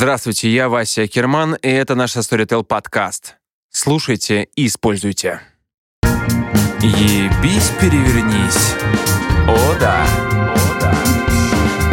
[0.00, 3.36] Здравствуйте, я Вася Керман, и это наш Storytel подкаст.
[3.68, 5.42] Слушайте и используйте.
[6.80, 8.76] Ебись, перевернись.
[9.46, 10.06] О да.
[10.54, 10.94] О да.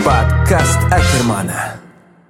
[0.05, 1.81] Подкаст Акермана.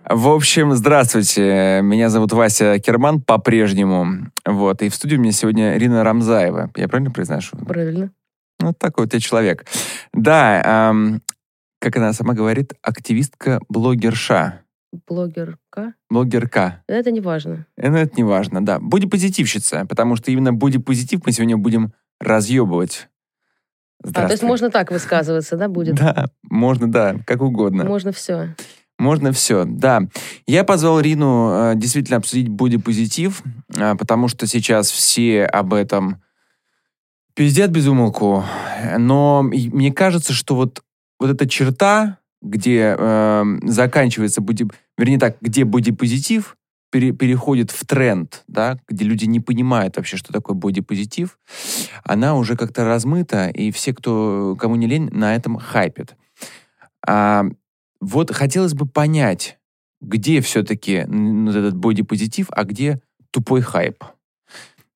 [0.09, 1.81] В общем, здравствуйте.
[1.83, 4.31] Меня зовут Вася Керман по-прежнему.
[4.45, 4.81] Вот.
[4.81, 6.71] И в студии у меня сегодня Рина Рамзаева.
[6.75, 7.55] Я правильно произношу?
[7.55, 8.09] Правильно.
[8.59, 9.67] Ну, такой вот я человек.
[10.11, 11.21] Да, эм,
[11.79, 14.63] как она сама говорит, активистка-блогерша.
[15.77, 15.93] Блогерка.
[16.09, 16.83] Блогерка.
[16.87, 17.65] Это не важно.
[17.77, 18.79] Ну, это не важно, да.
[18.79, 23.09] Бодипозитивщица, потому что именно бодипозитив мы сегодня будем разъебывать.
[24.03, 25.95] А, то есть можно так высказываться, да, будет?
[25.95, 27.83] Да, можно, да, как угодно.
[27.83, 28.55] Можно все.
[28.99, 30.07] Можно все, да.
[30.47, 33.43] Я позвал Рину э, действительно обсудить бодипозитив,
[33.75, 36.21] э, потому что сейчас все об этом
[37.35, 38.43] пиздят без умолку.
[38.97, 40.81] Но мне кажется, что вот,
[41.19, 46.55] вот эта черта, где э, заканчивается, боди, вернее так, где бодипозитив
[46.91, 51.39] пере, переходит в тренд, да, где люди не понимают вообще, что такое бодипозитив,
[52.03, 56.15] она уже как-то размыта, и все, кто, кому не лень, на этом хайпит.
[57.05, 57.45] А,
[57.99, 59.57] вот хотелось бы понять,
[60.01, 64.03] где все-таки вот этот бодипозитив, а где тупой хайп.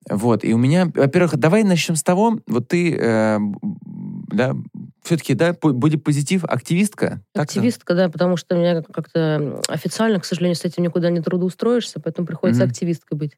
[0.09, 3.39] Вот, и у меня, во-первых, давай начнем с того, вот ты, э,
[4.27, 4.55] да,
[5.03, 7.21] все-таки, да, бодипозитив, активистка?
[7.33, 11.99] Активистка, да, потому что у меня как-то официально, к сожалению, с этим никуда не трудоустроишься,
[11.99, 12.69] поэтому приходится mm-hmm.
[12.69, 13.37] активисткой быть.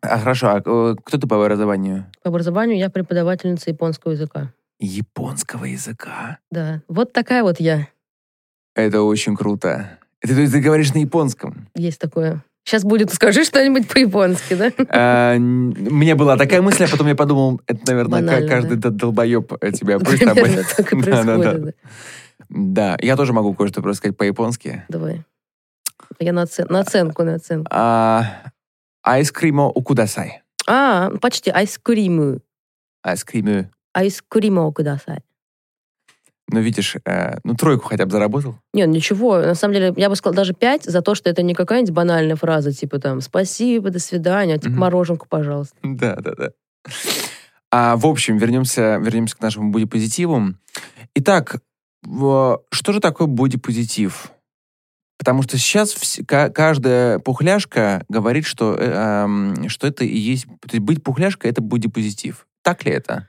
[0.00, 2.06] А, хорошо, а э, кто ты по образованию?
[2.22, 4.52] По образованию я преподавательница японского языка.
[4.78, 6.38] Японского языка?
[6.50, 7.88] Да, вот такая вот я.
[8.74, 9.98] Это очень круто.
[10.20, 11.68] Это, то есть ты говоришь на японском?
[11.74, 12.44] Есть такое.
[12.66, 14.72] Сейчас будет, скажи что-нибудь по-японски, да?
[14.88, 18.90] А, у меня была такая мысль, а потом я подумал, это, наверное, Банально, каждый да?
[18.90, 20.34] долбоеб тебя просто...
[20.34, 21.72] Примерно так и происходит, да.
[22.48, 24.84] Да, я тоже могу кое-что просто сказать по-японски.
[24.88, 25.22] Давай.
[26.18, 26.66] Я на, оцен...
[26.68, 27.68] на оценку, на оценку.
[27.70, 28.50] А,
[29.04, 30.42] айскримо укудасай.
[30.66, 31.50] А, почти.
[31.50, 32.40] Айскриму.
[33.02, 33.70] Айскриму.
[33.92, 35.20] Айскримо укудасай.
[36.48, 38.56] Ну, видишь, э, ну, тройку хотя бы заработал.
[38.72, 39.38] Нет, ничего.
[39.38, 42.36] На самом деле, я бы сказала, даже пять за то, что это не какая-нибудь банальная
[42.36, 44.74] фраза, типа там «спасибо, до свидания», а типа.
[44.74, 45.74] «мороженку, пожалуйста».
[45.82, 46.50] Да, да, да.
[47.72, 50.54] А, в общем, вернемся, вернемся к нашему бодипозитиву.
[51.16, 51.56] Итак,
[52.04, 54.30] что же такое бодипозитив?
[55.18, 59.26] Потому что сейчас вс- каждая пухляшка говорит, что, э,
[59.66, 60.44] э, что это и есть...
[60.44, 62.46] То есть быть пухляшкой— это бодипозитив.
[62.62, 63.28] Так ли это?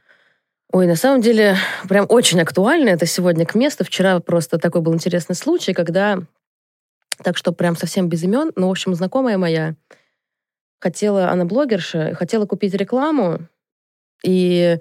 [0.74, 1.56] Ой, на самом деле,
[1.88, 3.86] прям очень актуально это сегодня к месту.
[3.86, 6.20] Вчера просто такой был интересный случай, когда,
[7.24, 9.76] так что прям совсем без имен, но, в общем, знакомая моя
[10.80, 13.40] хотела, она блогерша, хотела купить рекламу
[14.24, 14.78] и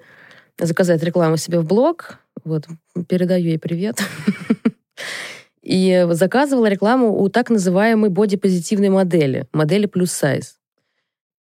[0.59, 2.19] заказать рекламу себе в блог.
[2.43, 2.67] Вот,
[3.07, 3.99] передаю ей привет.
[5.61, 10.56] И заказывала рекламу у так называемой бодипозитивной модели, модели плюс сайз.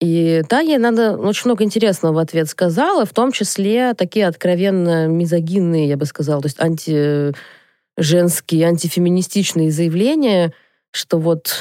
[0.00, 5.06] И да, ей надо очень много интересного в ответ сказала, в том числе такие откровенно
[5.06, 10.52] мизогинные, я бы сказала, то есть антиженские, антифеминистичные заявления,
[10.90, 11.54] что вот,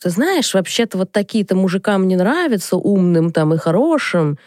[0.00, 4.38] ты знаешь, вообще-то вот такие-то мужикам не нравятся, умным там и хорошим.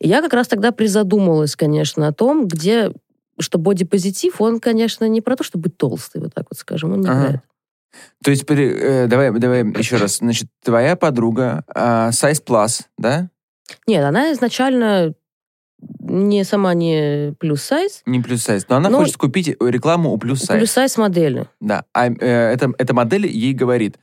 [0.00, 2.92] И я как раз тогда призадумалась, конечно, о том, где,
[3.38, 7.02] что бодипозитив, он, конечно, не про то, чтобы быть толстый, вот так вот скажем, он
[7.02, 7.20] не ага.
[7.20, 7.42] про это.
[8.22, 10.18] То есть, э, давай, давай еще раз.
[10.18, 13.28] Значит, твоя подруга э, Size Plus, да?
[13.86, 15.14] Нет, она изначально
[16.00, 18.02] не сама не плюс сайз.
[18.06, 20.58] Не плюс сайз, но она но хочет купить рекламу у плюс сайз.
[20.58, 21.46] Плюс сайз модели.
[21.60, 23.98] Да, а э, эта, эта модель ей говорит,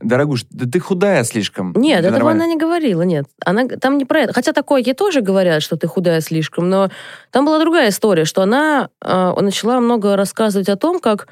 [0.00, 1.72] дорогуш, да ты худая слишком.
[1.76, 2.44] Нет, этого нормально.
[2.44, 3.26] она не говорила, нет.
[3.44, 4.32] Она там не про это.
[4.32, 6.90] Хотя такое ей тоже говорят, что ты худая слишком, но
[7.30, 11.28] там была другая история, что она э, начала много рассказывать о том, как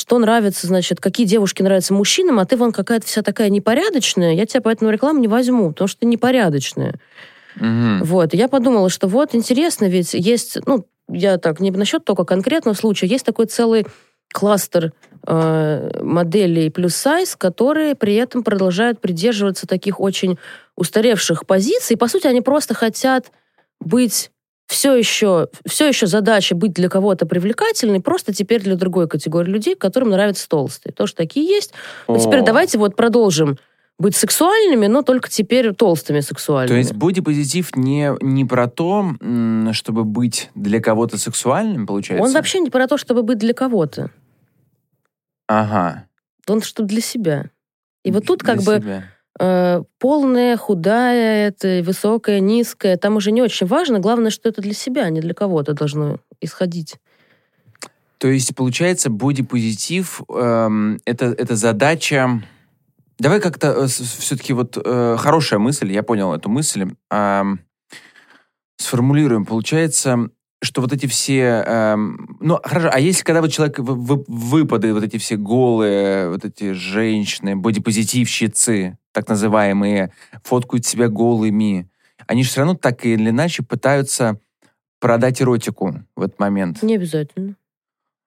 [0.00, 4.46] что нравится, значит, какие девушки нравятся мужчинам, а ты вон какая-то вся такая непорядочная, я
[4.46, 6.94] тебя поэтому рекламу не возьму, потому что ты непорядочная.
[7.56, 8.04] Угу.
[8.04, 12.74] Вот, я подумала, что вот интересно, ведь есть, ну, я так, не насчет только конкретного
[12.74, 13.86] случая, есть такой целый
[14.32, 14.92] кластер
[15.26, 20.38] э, моделей плюс сайз, которые при этом продолжают придерживаться таких очень
[20.76, 21.96] устаревших позиций.
[21.96, 23.30] По сути, они просто хотят
[23.80, 24.30] быть
[24.70, 29.74] все еще, все еще задача быть для кого-то привлекательной, просто теперь для другой категории людей,
[29.74, 30.92] которым нравятся толстые.
[30.92, 31.72] Тоже такие есть.
[32.06, 33.58] Но теперь давайте вот продолжим
[33.98, 36.68] быть сексуальными, но только теперь толстыми сексуальными.
[36.68, 39.10] То есть бодипозитив не, не про то,
[39.72, 42.24] чтобы быть для кого-то сексуальным, получается?
[42.24, 44.12] Он вообще не про то, чтобы быть для кого-то.
[45.48, 46.06] Ага.
[46.46, 47.50] Он чтобы для себя.
[48.04, 48.78] И вот тут для как себя.
[48.78, 49.04] бы
[49.38, 52.96] полная, худая, это высокая, низкая.
[52.96, 53.98] Там уже не очень важно.
[53.98, 56.96] Главное, что это для себя, а не для кого-то должно исходить.
[58.18, 62.42] То есть, получается, бодипозитив эм, это, это задача
[63.20, 67.42] Давай как-то все-таки вот э, хорошая мысль, я понял эту мысль, э,
[68.78, 69.44] сформулируем.
[69.44, 70.30] Получается,
[70.62, 71.64] что вот эти все...
[71.66, 76.28] Э, ну, хорошо, а если когда вот человек в, в, выпады, вот эти все голые,
[76.28, 80.12] вот эти женщины, бодипозитивщицы, так называемые,
[80.44, 81.88] фоткают себя голыми,
[82.26, 84.38] они же все равно так или иначе пытаются
[85.00, 86.82] продать эротику в этот момент.
[86.82, 87.56] Не обязательно.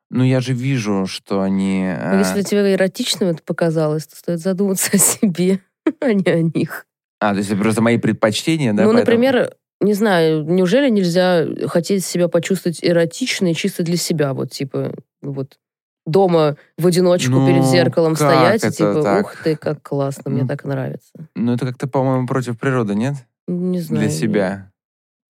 [0.09, 1.85] Ну, я же вижу, что они...
[1.85, 5.59] А если тебе эротичным это показалось, то стоит задуматься о себе,
[6.01, 6.85] а не о них.
[7.19, 8.83] А, то есть это просто мои предпочтения, да?
[8.83, 9.17] Ну, поэтому...
[9.17, 14.33] например, не знаю, неужели нельзя хотеть себя почувствовать эротичной чисто для себя?
[14.33, 15.57] Вот, типа, вот
[16.05, 19.25] дома в одиночку ну, перед зеркалом стоять и типа, так?
[19.25, 21.13] ух ты, как классно, мне так нравится.
[21.35, 23.15] Ну, это как-то, по-моему, против природы, нет?
[23.47, 24.03] Не знаю.
[24.03, 24.69] Для себя.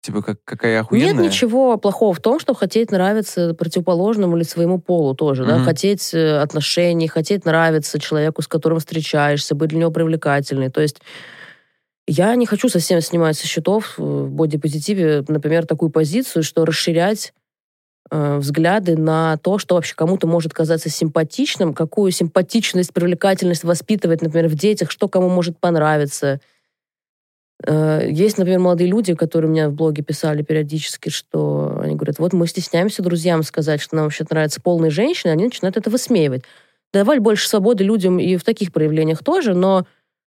[0.02, 1.12] Типа, как, какая охуенная?
[1.12, 5.46] Нет ничего плохого в том, что хотеть нравиться противоположному или своему полу тоже, mm-hmm.
[5.46, 10.70] да, хотеть э, отношений, хотеть нравиться человеку, с которым встречаешься, быть для него привлекательной.
[10.70, 11.00] То есть
[12.12, 17.32] я не хочу совсем снимать со счетов э, в бодипозитиве, например, такую позицию, что расширять
[18.10, 24.48] э, взгляды на то, что вообще кому-то может казаться симпатичным, какую симпатичность, привлекательность воспитывать, например,
[24.48, 26.40] в детях, что кому может понравиться–
[27.64, 32.18] Э, есть, например, молодые люди, которые у меня в блоге писали периодически, что они говорят,
[32.18, 36.42] вот мы стесняемся друзьям сказать, что нам вообще нравятся полные женщины, они начинают это высмеивать.
[36.92, 39.86] Давать больше свободы людям и в таких проявлениях тоже, но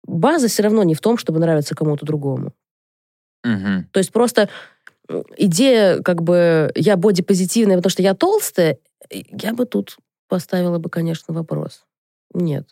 [0.05, 2.53] база все равно не в том, чтобы нравиться кому-то другому.
[3.43, 3.85] Угу.
[3.91, 4.49] То есть просто
[5.37, 8.77] идея, как бы, я бодипозитивная, потому что я толстая,
[9.09, 9.97] я бы тут
[10.27, 11.85] поставила бы, конечно, вопрос.
[12.33, 12.69] Нет.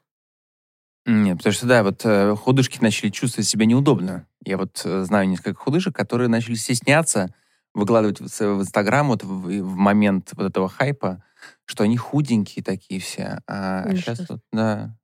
[1.06, 4.28] Нет, потому что, да, вот э, худышки начали чувствовать себя неудобно.
[4.44, 7.34] Я вот э, знаю несколько худышек, которые начали стесняться
[7.74, 11.24] выкладывать в, в Инстаграм вот в, в момент вот этого хайпа,
[11.64, 13.40] что они худенькие такие все.
[13.48, 14.97] А ну, сейчас вот, да,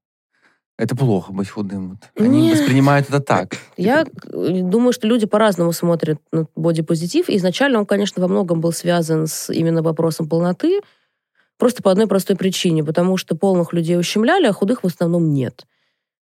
[0.77, 1.89] это плохо быть худым.
[1.91, 2.25] Вот.
[2.25, 2.59] Они Нет.
[2.59, 3.57] воспринимают это так.
[3.77, 7.29] Я думаю, что люди по-разному смотрят на бодипозитив.
[7.29, 10.81] Изначально он, конечно, во многом был связан с именно вопросом полноты,
[11.57, 15.65] просто по одной простой причине, потому что полных людей ущемляли, а худых в основном нет.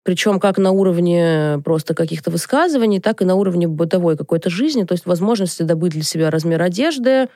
[0.03, 4.85] Причем как на уровне просто каких-то высказываний, так и на уровне бытовой какой-то жизни.
[4.85, 7.27] То есть возможности добыть для себя размер одежды,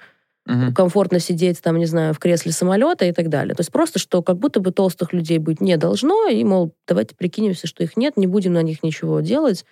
[0.45, 0.73] угу.
[0.73, 3.55] комфортно сидеть там, не знаю, в кресле самолета и так далее.
[3.55, 7.15] То есть просто, что как будто бы толстых людей быть не должно, и, мол, давайте
[7.15, 9.65] прикинемся, что их нет, не будем на них ничего делать,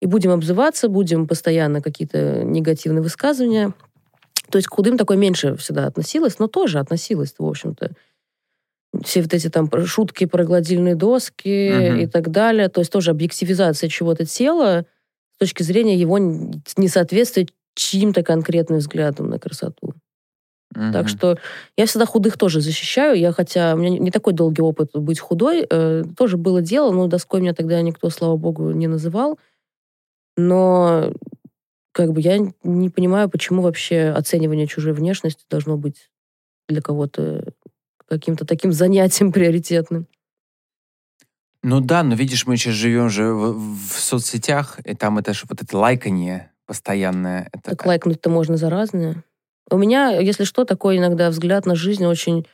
[0.00, 3.72] и будем обзываться, будем постоянно какие-то негативные высказывания.
[4.50, 7.92] То есть к худым такое меньше всегда относилось, но тоже относилось, в общем-то
[9.04, 11.96] все вот эти там шутки про гладильные доски угу.
[12.00, 12.68] и так далее.
[12.68, 14.86] То есть тоже объективизация чего-то тела
[15.34, 17.46] с точки зрения его несоответствия
[17.76, 19.94] чьим-то конкретным взглядом на красоту.
[20.74, 20.92] Угу.
[20.92, 21.38] Так что
[21.76, 23.18] я всегда худых тоже защищаю.
[23.18, 27.06] Я, хотя у меня не такой долгий опыт быть худой, э, тоже было дело, но
[27.06, 29.38] доской меня тогда никто, слава богу, не называл.
[30.36, 31.12] Но
[31.92, 36.10] как бы я не понимаю, почему вообще оценивание чужой внешности должно быть
[36.68, 37.52] для кого-то
[38.08, 40.06] каким-то таким занятием приоритетным.
[41.62, 45.46] Ну да, но видишь, мы сейчас живем же в, в соцсетях, и там это же
[45.48, 47.48] вот это лайканье постоянное.
[47.52, 47.70] Это...
[47.70, 49.24] Так лайкнуть-то можно за разное.
[49.70, 52.46] У меня, если что, такой иногда взгляд на жизнь очень...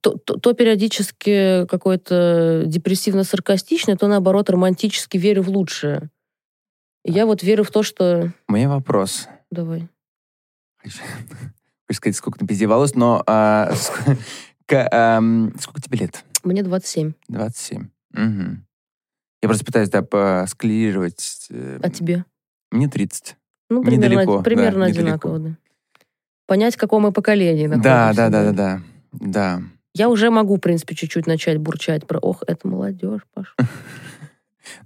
[0.00, 6.10] То, то, то периодически какой-то депрессивно-саркастичный, то наоборот романтически верю в лучшее.
[7.04, 8.32] я вот верю в то, что...
[8.48, 9.28] Меня вопрос.
[9.50, 9.88] Давай.
[10.76, 11.00] Хочу
[11.92, 13.72] сказать, сколько ты пиздевалась, но а,
[14.66, 16.24] К, эм, сколько тебе лет?
[16.44, 17.12] Мне 27.
[17.28, 17.88] 27.
[18.12, 18.58] Угу.
[19.42, 21.48] Я просто пытаюсь, да, склерировать.
[21.50, 22.24] Э, а тебе?
[22.74, 23.36] Мне 30.
[23.70, 25.56] Ну, примерно, недалеко, примерно да, одинаково, да.
[26.46, 27.88] Понять, какое мы поколение находимся.
[27.88, 28.82] Да, да, да, да, да.
[29.12, 29.62] да.
[29.94, 33.54] Я уже могу, в принципе, чуть-чуть начать бурчать про «Ох, это молодежь, Паш».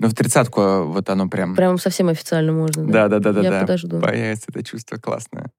[0.01, 1.55] Ну, в тридцатку вот оно прям...
[1.55, 3.09] Прям совсем официально можно, да?
[3.09, 3.41] Да, да, да.
[3.41, 4.01] Я да, подожду.
[4.01, 5.53] Появится это чувство классное.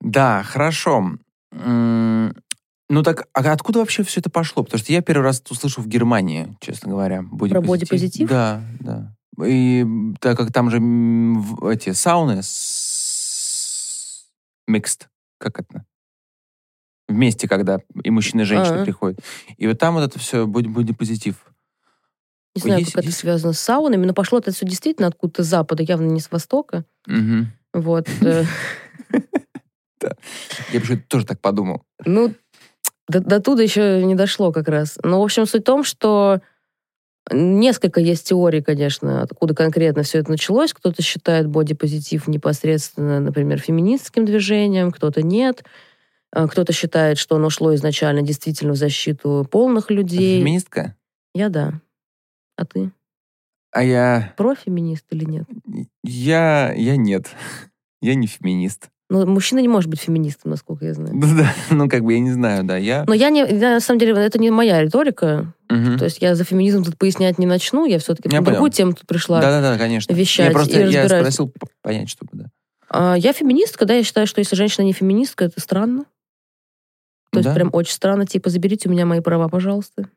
[0.00, 1.12] Да, хорошо.
[1.52, 4.64] Ну так, а откуда вообще все это пошло?
[4.64, 7.22] Потому что я первый раз услышал в Германии, честно говоря.
[7.22, 7.50] Бодипозитив.
[7.52, 8.28] Про бодипозитив?
[8.28, 9.15] Да, да.
[9.44, 9.86] И
[10.20, 10.78] так как там же
[11.70, 12.40] эти сауны
[14.66, 15.84] микст, как это?
[17.08, 18.84] Вместе, когда и мужчина, и женщина А-а.
[18.84, 19.20] приходят.
[19.56, 21.36] И вот там вот это все бодипозитив.
[22.56, 23.14] Не знаю, есть, как есть?
[23.14, 26.30] это связано с саунами, но пошло это все действительно откуда-то с запада, явно не с
[26.30, 26.84] востока.
[27.06, 27.46] Угу.
[27.74, 28.08] Вот.
[30.02, 30.10] Э.
[30.72, 31.82] Я почему-то тоже так подумал.
[32.04, 32.34] Ну,
[33.08, 34.98] до, до туда еще не дошло как раз.
[35.02, 36.42] Но, в общем, суть в том, что
[37.30, 40.72] несколько есть теорий, конечно, откуда конкретно все это началось.
[40.72, 45.64] Кто-то считает бодипозитив непосредственно, например, феминистским движением, кто-то нет.
[46.32, 50.40] А кто-то считает, что оно шло изначально действительно в защиту полных людей.
[50.40, 50.94] Феминистка?
[51.34, 51.80] Я да.
[52.56, 52.90] А ты?
[53.72, 54.34] А я...
[54.36, 55.44] Профеминист или нет?
[56.02, 56.72] Я...
[56.72, 57.28] Я нет.
[58.02, 58.90] Я не феминист.
[59.08, 61.12] Ну, мужчина не может быть феминистом, насколько я знаю.
[61.14, 63.04] Да, ну, как бы, я не знаю, да, я...
[63.06, 63.40] Но я не...
[63.40, 65.52] Я, на самом деле, это не моя риторика.
[65.68, 65.98] Мгм.
[65.98, 67.86] То есть я за феминизм тут пояснять не начну.
[67.86, 69.40] Я все-таки Я на другую тему тут пришла.
[69.40, 70.12] Да-да-да, конечно.
[70.12, 72.46] вещать Я просто и я спросил понять, чтобы, да.
[72.88, 76.04] А, я феминистка, да, я считаю, что если женщина не феминистка, это странно.
[77.32, 77.54] То есть Да.
[77.54, 80.08] прям очень странно, типа, заберите у меня мои права, пожалуйста.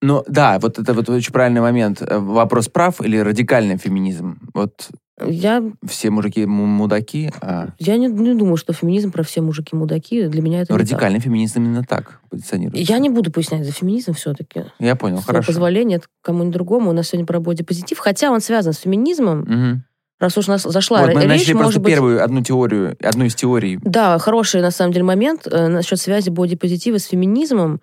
[0.00, 2.02] Ну, да, вот это вот очень правильный момент.
[2.02, 4.38] Э, Вопрос прав или радикальный феминизм?
[4.54, 4.88] Вот
[5.24, 9.74] Я, все мужики му- мудаки, а я не, не думаю, что феминизм про все мужики
[9.74, 10.26] мудаки.
[10.28, 10.92] Для меня это ну, не так.
[10.92, 12.92] радикальный феминизм именно так позиционируется.
[12.92, 14.64] Я не буду пояснять за феминизм все-таки.
[14.78, 15.46] Я понял, С хорошо.
[15.46, 16.90] позволения это кому-нибудь другому.
[16.90, 19.40] У нас сегодня про бодипозитив, хотя он связан с феминизмом.
[19.40, 19.84] Мгм.
[20.18, 21.92] Раз уж у нас зашла Вот мы речь, начали может просто быть...
[21.92, 23.78] первую одну теорию, одну из теорий.
[23.82, 27.80] Да, хороший на самом деле момент э, насчет связи бодипозитива с феминизмом.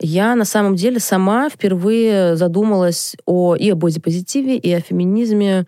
[0.00, 5.66] Я на самом деле сама впервые задумалась о, и о бодипозитиве, и о феминизме.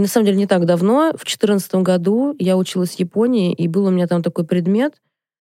[0.00, 3.86] На самом деле не так давно, в 2014 году я училась в Японии, и был
[3.86, 4.94] у меня там такой предмет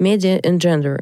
[0.01, 1.01] Media and Gender.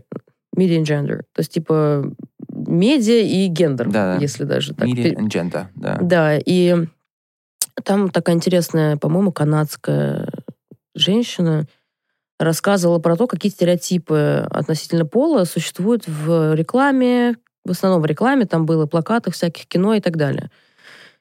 [0.58, 1.20] Media and Gender.
[1.34, 2.12] То есть типа
[2.50, 4.20] медиа и гендер, Да-да.
[4.20, 4.88] если даже так.
[4.88, 6.00] Мире Джента, да.
[6.02, 6.88] Да, и
[7.84, 10.30] там такая интересная, по-моему, канадская
[10.96, 11.68] женщина
[12.40, 18.66] рассказывала про то, какие стереотипы относительно пола существуют в рекламе, в основном в рекламе, там
[18.66, 20.50] было плакатах всяких, кино и так далее.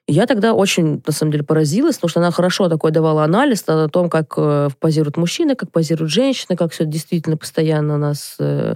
[0.09, 3.89] Я тогда очень, на самом деле, поразилась, потому что она хорошо такой давала анализ о
[3.89, 8.75] том, как э, позируют мужчины, как позируют женщины, как все действительно постоянно нас э,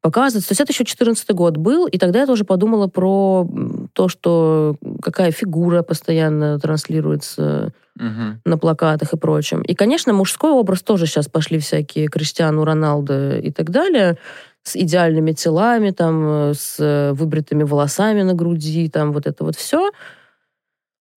[0.00, 0.48] показывается.
[0.48, 3.48] То есть это еще 14 год был, и тогда я тоже подумала про
[3.92, 8.40] то, что какая фигура постоянно транслируется Мгм.
[8.44, 9.62] на плакатах и прочем.
[9.62, 14.18] И, конечно, мужской образ тоже сейчас пошли всякие Криштиану Роналдо и так далее,
[14.62, 19.90] с идеальными телами, там, э, с выбритыми волосами на груди, там, вот это вот все.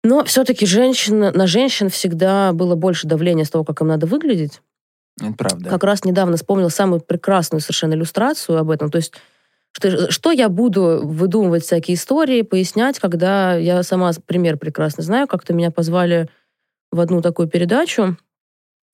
[0.09, 4.62] Но все-таки женщина, на женщин всегда было больше давления с того, как им надо выглядеть.
[5.21, 5.69] Это правда.
[5.69, 8.91] Как раз недавно вспомнил самую прекрасную совершенно иллюстрацию об этом.
[8.91, 9.12] То есть,
[9.73, 15.27] что, что я буду выдумывать всякие истории, пояснять, когда я сама пример прекрасно знаю.
[15.29, 16.31] Как-то меня позвали
[16.91, 18.17] в одну такую передачу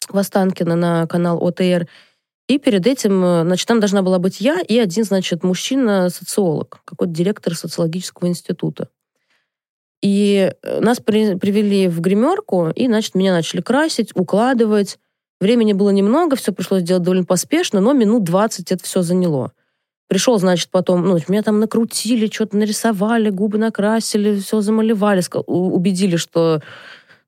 [0.08, 1.86] в Останкино на канал ОТР.
[2.48, 7.12] И перед этим, э, значит, там должна была быть я и один, значит, мужчина-социолог, какой-то
[7.12, 8.88] директор социологического института.
[10.04, 14.98] И э, нас при- привели в гримерку, и, значит, меня начали красить, укладывать.
[15.40, 19.52] Времени было немного, все пришлось делать довольно поспешно, но минут 20 это все заняло.
[20.06, 26.60] Пришел, значит, потом, ну, меня там накрутили, что-то нарисовали, губы накрасили, все замалевали, убедили, что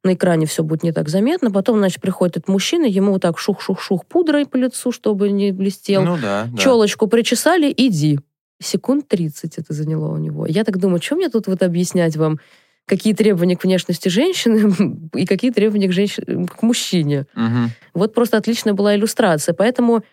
[0.04, 1.50] на экране все будет не так заметно.
[1.50, 6.02] Потом, значит, приходит этот мужчина, ему вот так шух-шух-шух пудрой по лицу, чтобы не блестел.
[6.02, 6.58] Ну да, да.
[6.58, 8.20] Челочку причесали, иди.
[8.62, 10.44] Секунд 30 это заняло у него.
[10.44, 12.38] Я так думаю, что мне тут вот объяснять вам,
[12.86, 17.26] какие требования к внешности женщины и какие требования к, женщине, к мужчине.
[17.34, 17.70] Мгм.
[17.94, 19.54] Вот просто отличная была иллюстрация.
[19.54, 20.04] Поэтому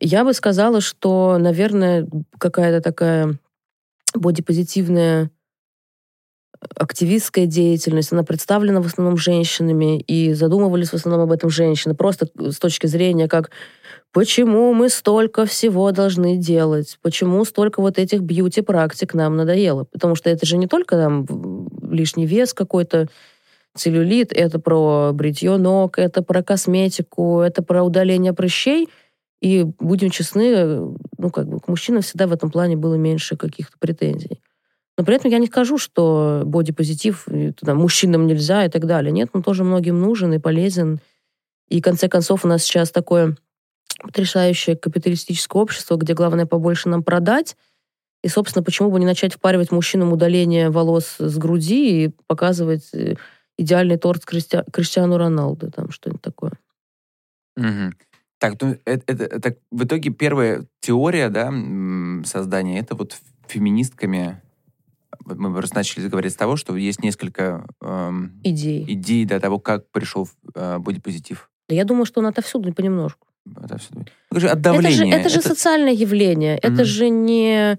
[0.00, 2.08] я бы сказала, что, наверное,
[2.38, 3.38] какая-то такая
[4.14, 5.30] бодипозитивная
[6.76, 12.28] активистская деятельность, она представлена в основном женщинами, и задумывались в основном об этом женщины, просто
[12.36, 13.50] с точки зрения, как
[14.12, 19.84] почему мы столько всего должны делать, почему столько вот этих бьюти-практик нам надоело.
[19.84, 21.26] Потому что это же не только там
[21.90, 23.08] лишний вес какой-то,
[23.74, 28.88] целлюлит, это про бритье ног, это про косметику, это про удаление прыщей.
[29.42, 33.76] И будем честны, ну, как бы к мужчинам всегда в этом плане было меньше каких-то
[33.78, 34.40] претензий.
[34.98, 37.26] Но при этом я не скажу, что бодипозитив
[37.60, 39.12] там, мужчинам нельзя и так далее.
[39.12, 41.00] Нет, он тоже многим нужен и полезен.
[41.68, 43.36] И, в конце концов, у нас сейчас такое
[44.00, 47.56] потрясающее капиталистическое общество, где главное побольше нам продать.
[48.22, 53.16] И, собственно, почему бы не начать впаривать мужчинам удаление волос с груди и показывать э,
[53.58, 54.58] идеальный торт Кристи...
[54.72, 56.52] Криштиану Роналду, там что-нибудь такое.
[57.56, 57.96] Мгм.
[58.38, 61.52] Так, ну, это, это- так, в итоге первая теория, да,
[62.24, 64.40] создания, это вот феминистками.
[65.24, 68.84] Мы просто начали говорить с того, что есть несколько эм, Идеи.
[68.88, 71.50] идей до того, как пришел э, бодипозитив.
[71.68, 73.26] Да я думаю, что он отовсюду понемножку.
[73.62, 73.88] Это, всё.
[74.30, 76.56] Это же от Это же, это же социальное явление.
[76.58, 76.84] Это Мгм.
[76.84, 77.78] же не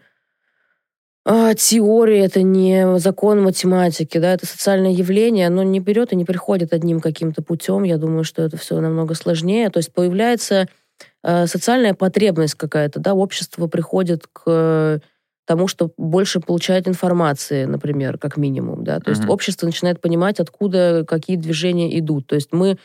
[1.29, 6.23] а, теория, это не закон математики, да, это социальное явление, оно не берет и не
[6.23, 7.83] приходит одним каким-то путем.
[7.83, 9.69] Я думаю, что это все намного сложнее.
[9.69, 10.67] То есть появляется
[11.23, 15.01] э, социальная потребность какая-то, да, общество приходит к
[15.47, 19.31] тому, что больше получает информации, например, как минимум, да, то есть Мгм.
[19.31, 22.27] общество начинает понимать, откуда какие движения идут.
[22.27, 22.77] То есть мы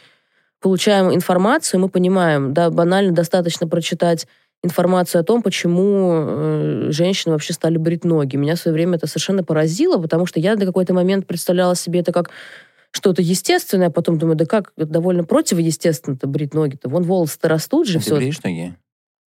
[0.60, 4.26] получаем информацию, мы понимаем, да, банально достаточно прочитать
[4.62, 8.36] информацию о том, почему э, женщины вообще стали брить ноги.
[8.36, 12.00] Меня в свое время это совершенно поразило, потому что я на какой-то момент представляла себе
[12.00, 12.30] это как
[12.92, 16.88] что-то естественное, а потом думаю, да как, это довольно противоестественно-то брить ноги-то.
[16.88, 17.98] Вон волосы-то растут же.
[17.98, 18.10] А все.
[18.10, 18.74] Ты бреешь ноги?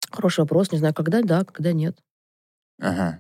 [0.10, 1.98] Хороший вопрос, не знаю, когда да, когда нет.
[2.80, 3.20] Ага.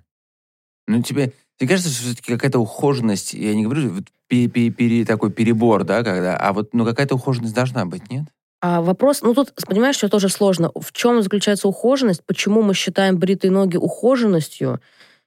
[0.87, 5.05] Ну, тебе, тебе кажется, что все-таки какая-то ухоженность, я не говорю, вот, пере, пере, пере-
[5.05, 8.25] такой перебор, да, когда, а вот, ну, какая-то ухоженность должна быть, нет?
[8.61, 10.71] А вопрос, ну тут, понимаешь, что тоже сложно.
[10.73, 12.23] В чем заключается ухоженность?
[12.25, 14.79] Почему мы считаем бритые ноги ухоженностью?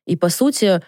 [0.06, 0.80] И, по сути,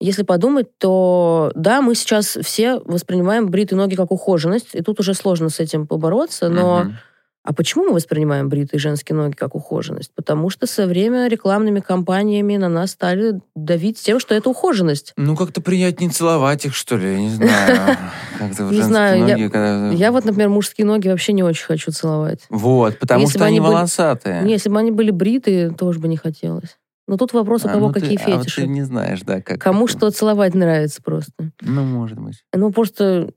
[0.00, 5.14] если подумать, то да, мы сейчас все воспринимаем бритые ноги как ухоженность, и тут уже
[5.14, 6.84] сложно с этим побороться, но...
[6.84, 6.96] Мгм.
[7.44, 10.12] А почему мы воспринимаем бритые женские ноги как ухоженность?
[10.14, 15.12] Потому что со время рекламными кампаниями на нас стали давить тем, что это ухоженность.
[15.16, 17.96] Ну, как-то приятнее целовать их, что ли, я не знаю.
[18.38, 21.90] Как-то Не знаю, я- ноги, когда- Я вот, например, мужские ноги вообще не очень хочу
[21.90, 22.46] целовать.
[22.48, 24.42] Вот, потому Если что они были- волосатые.
[24.42, 26.78] Не, если бы они были бритые, тоже бы не хотелось.
[27.08, 28.60] Но тут вопрос, у А, кого ну ты- какие а вот фетиши.
[28.62, 29.60] ты не знаешь, да, как...
[29.60, 29.92] Кому это.
[29.98, 31.32] что целовать нравится просто.
[31.60, 32.44] Ну, может быть.
[32.54, 33.30] Ну, просто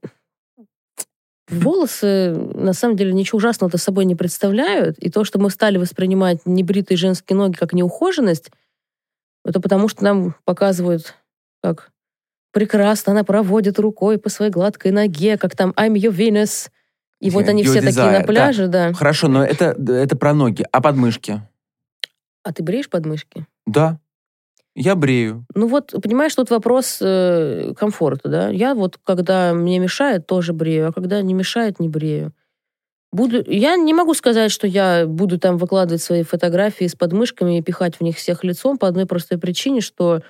[1.50, 4.98] волосы, на самом деле, ничего ужасного-то собой не представляют.
[5.00, 8.52] И то, что мы стали воспринимать небритые женские ноги как неухоженность,
[9.44, 11.16] это потому, что нам показывают,
[11.62, 11.92] как
[12.52, 16.70] прекрасно она проводит рукой по своей гладкой ноге, как там I'm your Venus.
[17.20, 18.26] И вот они все такие на да.
[18.26, 18.94] пляже, да.
[18.94, 20.66] Хорошо, но это, это про ноги.
[20.72, 21.42] А подмышки?
[22.44, 23.46] А ты бреешь подмышки?
[23.66, 24.00] Да.
[24.76, 25.46] Я брею.
[25.56, 28.50] Ну вот, понимаешь, тут вопрос э, комфорта, да.
[28.50, 32.34] Я вот, когда мне мешает, тоже брею, а когда не мешает, не брею.
[33.14, 33.42] Буду...
[33.50, 37.96] Я не могу сказать, что я буду там выкладывать свои фотографии с подмышками и пихать
[37.96, 40.22] в них всех лицом по одной простой причине, что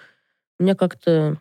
[0.59, 1.39] у меня как-то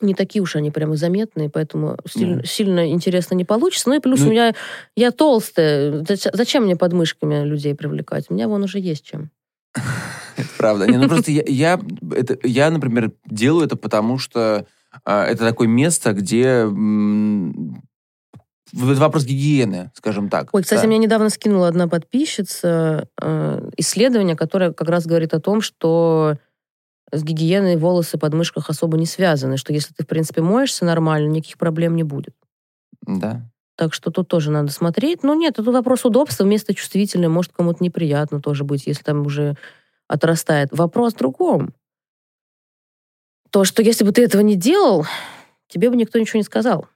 [0.00, 2.44] не такие уж они прямо заметные, поэтому сильно, Да.
[2.44, 3.90] сильно интересно не получится.
[3.90, 4.54] Ну и плюс Ну- у меня
[4.96, 6.00] я толстая.
[6.04, 8.26] Зач- Зачем мне подмышками людей привлекать?
[8.30, 9.30] У меня вон уже есть чем.
[9.74, 10.86] Это правда.
[10.86, 11.80] Не, ну просто я, я,
[12.14, 14.66] это, я, например, делаю это потому, что
[15.04, 17.82] а, это такое место, где м,
[18.72, 20.50] это вопрос гигиены, скажем так.
[20.52, 20.86] Ой, кстати, Да.
[20.86, 26.36] мне недавно скинула одна подписчица э, исследование, которое как раз говорит о том, что
[27.10, 31.28] с гигиеной волосы под мышках особо не связаны, что если ты, в принципе, моешься нормально,
[31.28, 32.34] никаких проблем не будет.
[33.02, 33.48] Да.
[33.78, 35.22] Так что тут тоже надо смотреть.
[35.22, 39.54] Ну нет, это вопрос удобства, место чувствительное, может кому-то неприятно тоже быть, если там уже
[40.08, 40.70] отрастает.
[40.72, 41.72] Вопрос в другом.
[43.50, 45.06] То, что если бы ты этого не делал,
[45.68, 46.88] тебе бы никто ничего не сказал.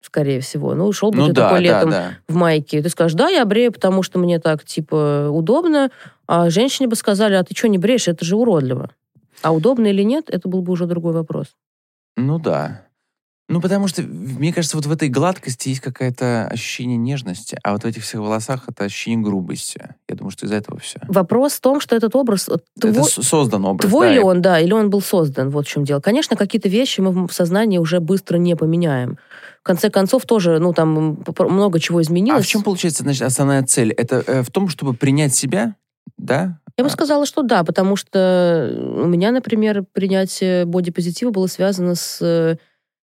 [0.00, 0.74] Скорее всего.
[0.74, 2.18] Ну, ушел бы Ну ты да, такой да, летом да.
[2.28, 2.82] в майке.
[2.82, 5.90] Ты скажешь, да, я брею, потому что мне так, типа, удобно.
[6.26, 8.88] А женщине бы сказали, а ты что не бреешь, это же уродливо.
[9.42, 11.48] А удобно или нет, это был бы уже другой вопрос.
[12.16, 12.86] Ну да.
[13.52, 17.82] Ну, потому что, мне кажется, вот в этой гладкости есть какое-то ощущение нежности, а вот
[17.82, 19.94] в этих всех волосах это ощущение грубости.
[20.08, 20.98] Я думаю, что из-за этого все.
[21.08, 22.48] Вопрос в том, что этот образ...
[22.48, 23.90] Это твой- с- создан образ.
[23.90, 26.00] Твой да, ли он, да, или он был создан, вот в чем дело.
[26.00, 29.18] Конечно, какие-то вещи мы в сознании уже быстро не поменяем.
[29.60, 32.46] В конце концов, тоже, ну, там много чего А изменилось.
[32.46, 33.92] в чем, получается, значит, основная цель?
[33.92, 35.76] Это э, в том, чтобы принять себя,
[36.16, 36.58] да?
[36.78, 41.94] Я бы А, сказала, что да, потому что у меня, например, принятие бодипозитива было связано
[41.94, 42.56] с э,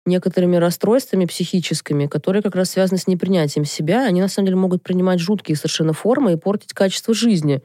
[0.05, 4.05] некоторыми расстройствами психическими, которые как раз связаны с непринятием себя.
[4.05, 7.61] Они, на самом деле, могут принимать жуткие совершенно формы и портить качество жизни.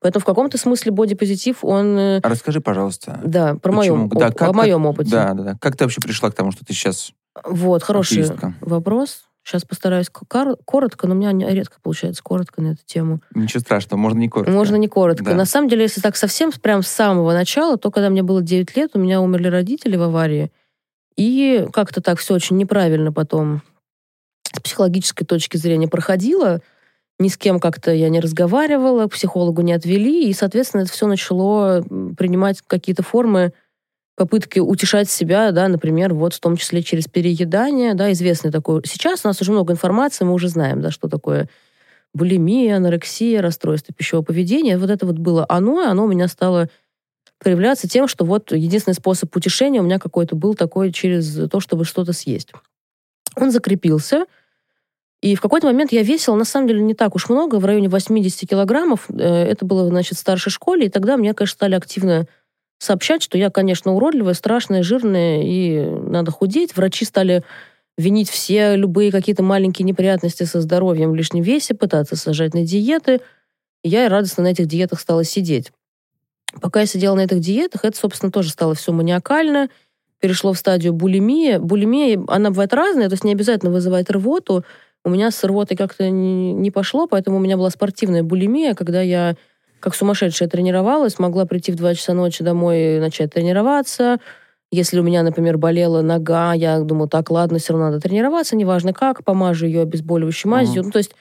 [0.00, 1.98] Поэтому в каком-то смысле бодипозитив, он...
[1.98, 3.18] э, А расскажи, пожалуйста.
[3.24, 3.96] Да, про Почему?
[3.96, 5.10] моем, Да, оп- как- о моем опыте.
[5.10, 5.56] Да, да, да.
[5.60, 7.12] Как ты вообще пришла к тому, что ты сейчас
[7.44, 8.54] Вот, хороший активистка?
[8.60, 9.22] вопрос.
[9.42, 13.20] Сейчас постараюсь коротко, но у меня редко получается коротко на эту тему.
[13.34, 14.52] Ничего страшного, можно не коротко.
[14.52, 15.24] Можно не коротко.
[15.24, 15.34] Да.
[15.34, 18.76] На самом деле, если так совсем прям с самого начала, то когда мне было 9
[18.76, 20.50] лет, у меня умерли родители в аварии.
[21.16, 23.62] И как-то так все очень неправильно потом
[24.52, 26.60] с психологической точки зрения проходило.
[27.18, 30.28] Ни с кем как-то я не разговаривала, к психологу не отвели.
[30.28, 31.82] И, соответственно, это все начало
[32.16, 33.52] принимать какие-то формы
[34.16, 38.80] попытки утешать себя, да, например, вот в том числе через переедание, да, известный такой.
[38.86, 41.48] Сейчас у нас уже много информации, мы уже знаем, да, что такое
[42.14, 44.78] булимия, анорексия, расстройство пищевого поведения.
[44.78, 46.70] Вот это вот было оно, и оно у меня стало
[47.38, 51.84] проявляться тем, что вот единственный способ утешения у меня какой-то был такой через то, чтобы
[51.84, 52.52] что-то съесть.
[53.36, 54.26] Он закрепился,
[55.22, 57.88] и в какой-то момент я весила, на самом деле, не так уж много, в районе
[57.88, 59.06] 80 килограммов.
[59.10, 62.26] Э, Это было, значит, в старшей школе, и тогда мне, конечно, стали активно
[62.78, 66.76] сообщать, что я, конечно, уродливая, страшная, жирная, и надо худеть.
[66.76, 67.42] Врачи стали
[67.96, 73.20] винить все любые какие-то маленькие неприятности со здоровьем в лишнем весе, пытаться сажать на диеты.
[73.82, 75.72] И я радостно на этих диетах стала сидеть.
[76.60, 79.68] Пока я сидела на этих диетах, это, собственно, тоже стало все маниакально,
[80.20, 81.58] перешло в стадию булимии.
[81.58, 84.64] Булимия, она бывает разная, то есть не обязательно вызывает рвоту.
[85.04, 89.36] У меня с рвотой как-то не, пошло, поэтому у меня была спортивная булимия, когда я
[89.78, 94.18] как сумасшедшая тренировалась, могла прийти в 2 часа ночи домой и начать тренироваться.
[94.72, 98.92] Если у меня, например, болела нога, я думаю, так, ладно, все равно надо тренироваться, неважно
[98.92, 100.82] как, помажу ее обезболивающей мазью.
[100.82, 100.86] Mm-hmm.
[100.86, 101.14] Ну, то есть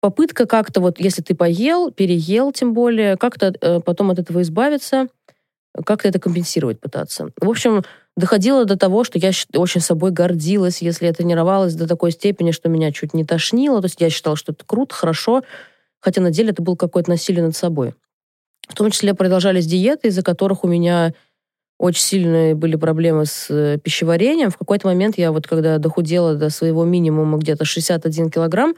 [0.00, 5.08] попытка как-то вот, если ты поел, переел тем более, как-то э, потом от этого избавиться,
[5.84, 7.30] как-то это компенсировать пытаться.
[7.40, 7.82] В общем,
[8.16, 12.68] доходило до того, что я очень собой гордилась, если я тренировалась до такой степени, что
[12.68, 13.80] меня чуть не тошнило.
[13.80, 15.42] То есть я считала, что это круто, хорошо,
[16.00, 17.94] хотя на деле это было какое-то насилие над собой.
[18.68, 21.14] В том числе продолжались диеты, из-за которых у меня
[21.78, 24.50] очень сильные были проблемы с э, пищеварением.
[24.50, 28.74] В какой-то момент я вот, когда дохудела до своего минимума где-то 61 килограмм,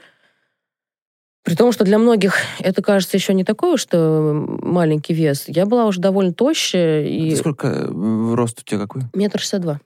[1.42, 5.44] при том, что для многих это кажется еще не такой уж что маленький вес.
[5.46, 7.06] Я была уже довольно тощая.
[7.06, 7.32] И...
[7.32, 9.02] А сколько э, рост у тебя какой?
[9.14, 9.80] Метр шестьдесят два.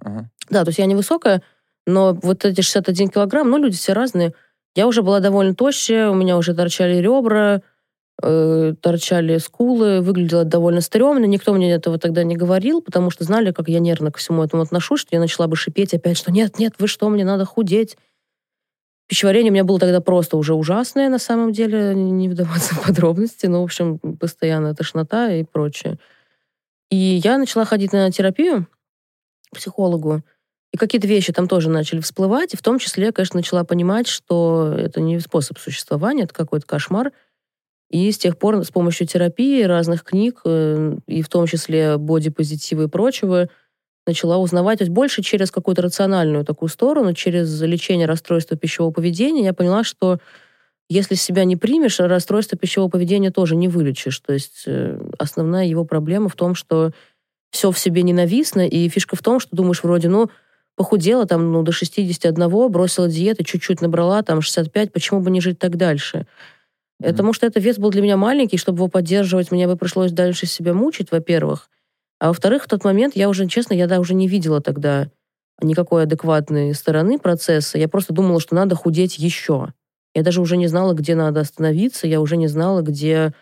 [0.00, 0.30] Ага.
[0.50, 1.42] Да, то есть я невысокая,
[1.86, 4.32] но вот эти 61 килограмм, ну, люди все разные.
[4.74, 7.62] Я уже была довольно тощая, у меня уже торчали ребра,
[8.22, 11.26] э, торчали скулы, выглядела довольно стрёмно.
[11.26, 14.62] Никто мне этого тогда не говорил, потому что знали, как я нервно ко всему этому
[14.62, 17.96] отношусь, что я начала бы шипеть опять, что нет, нет, вы что, мне надо худеть.
[19.14, 23.46] Пищеварение у меня было тогда просто уже ужасное, на самом деле, не вдаваться в подробности,
[23.46, 26.00] но, в общем, постоянная тошнота и прочее.
[26.90, 28.66] И я начала ходить на терапию
[29.52, 30.22] к психологу,
[30.72, 34.74] и какие-то вещи там тоже начали всплывать, и в том числе, конечно, начала понимать, что
[34.76, 37.12] это не способ существования, это какой-то кошмар.
[37.90, 42.82] И с тех пор с помощью терапии, разных книг, э, и в том числе бодипозитива
[42.82, 43.48] и прочего,
[44.06, 49.44] начала узнавать, то есть больше через какую-то рациональную такую сторону, через лечение расстройства пищевого поведения,
[49.44, 50.18] я поняла, что
[50.88, 54.18] если себя не примешь, расстройство пищевого поведения тоже не вылечишь.
[54.20, 56.92] То есть э, основная его проблема в том, что
[57.50, 60.28] все в себе ненавистно, и фишка в том, что думаешь вроде, ну,
[60.76, 65.58] похудела там ну, до 61, бросила диеты, чуть-чуть набрала, там 65, почему бы не жить
[65.58, 66.26] так дальше?
[67.00, 67.08] Mm-hmm.
[67.10, 70.46] Потому что этот вес был для меня маленький, чтобы его поддерживать, мне бы пришлось дальше
[70.46, 71.70] себя мучить, во-первых.
[72.18, 75.08] А во-вторых, в тот момент я уже, честно, я да, уже не видела тогда
[75.60, 77.78] никакой адекватной стороны процесса.
[77.78, 79.72] Я просто думала, что надо худеть еще.
[80.14, 83.32] Я даже уже не знала, где надо остановиться, я уже не знала, где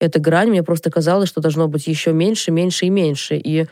[0.00, 0.50] эта грань.
[0.50, 3.36] Мне просто казалось, что должно быть еще меньше, меньше и меньше.
[3.36, 3.66] И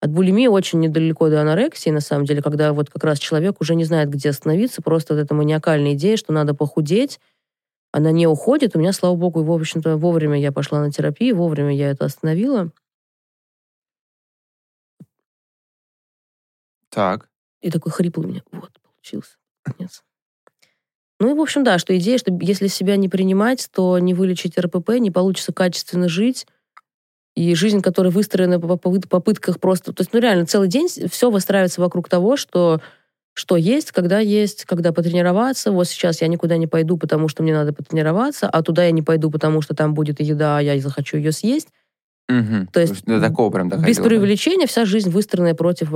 [0.00, 3.74] от булимии очень недалеко до анорексии, на самом деле, когда вот как раз человек уже
[3.74, 7.20] не знает, где остановиться, просто вот эта маниакальная идея, что надо похудеть,
[7.92, 8.74] она не уходит.
[8.74, 12.70] У меня, слава богу, в общем-то, вовремя я пошла на терапию, вовремя я это остановила.
[16.90, 17.28] Так.
[17.60, 18.42] И такой хриплый у меня.
[18.52, 19.36] Вот, получился.
[19.62, 20.02] Конец.
[21.18, 24.58] Ну и, в общем, да, что идея, что если себя не принимать, то не вылечить
[24.58, 26.46] РПП, не получится качественно жить.
[27.36, 29.92] И жизнь, которая выстроена по попытках просто...
[29.92, 32.80] То есть, ну реально, целый день все выстраивается вокруг того, что
[33.32, 35.72] что есть, когда есть, когда потренироваться.
[35.72, 39.02] Вот сейчас я никуда не пойду, потому что мне надо потренироваться, а туда я не
[39.02, 41.68] пойду, потому что там будет еда, а я захочу ее съесть.
[42.28, 42.68] Угу.
[42.72, 45.90] То есть, до такого прям доходило, без преувеличения вся жизнь выстроенная против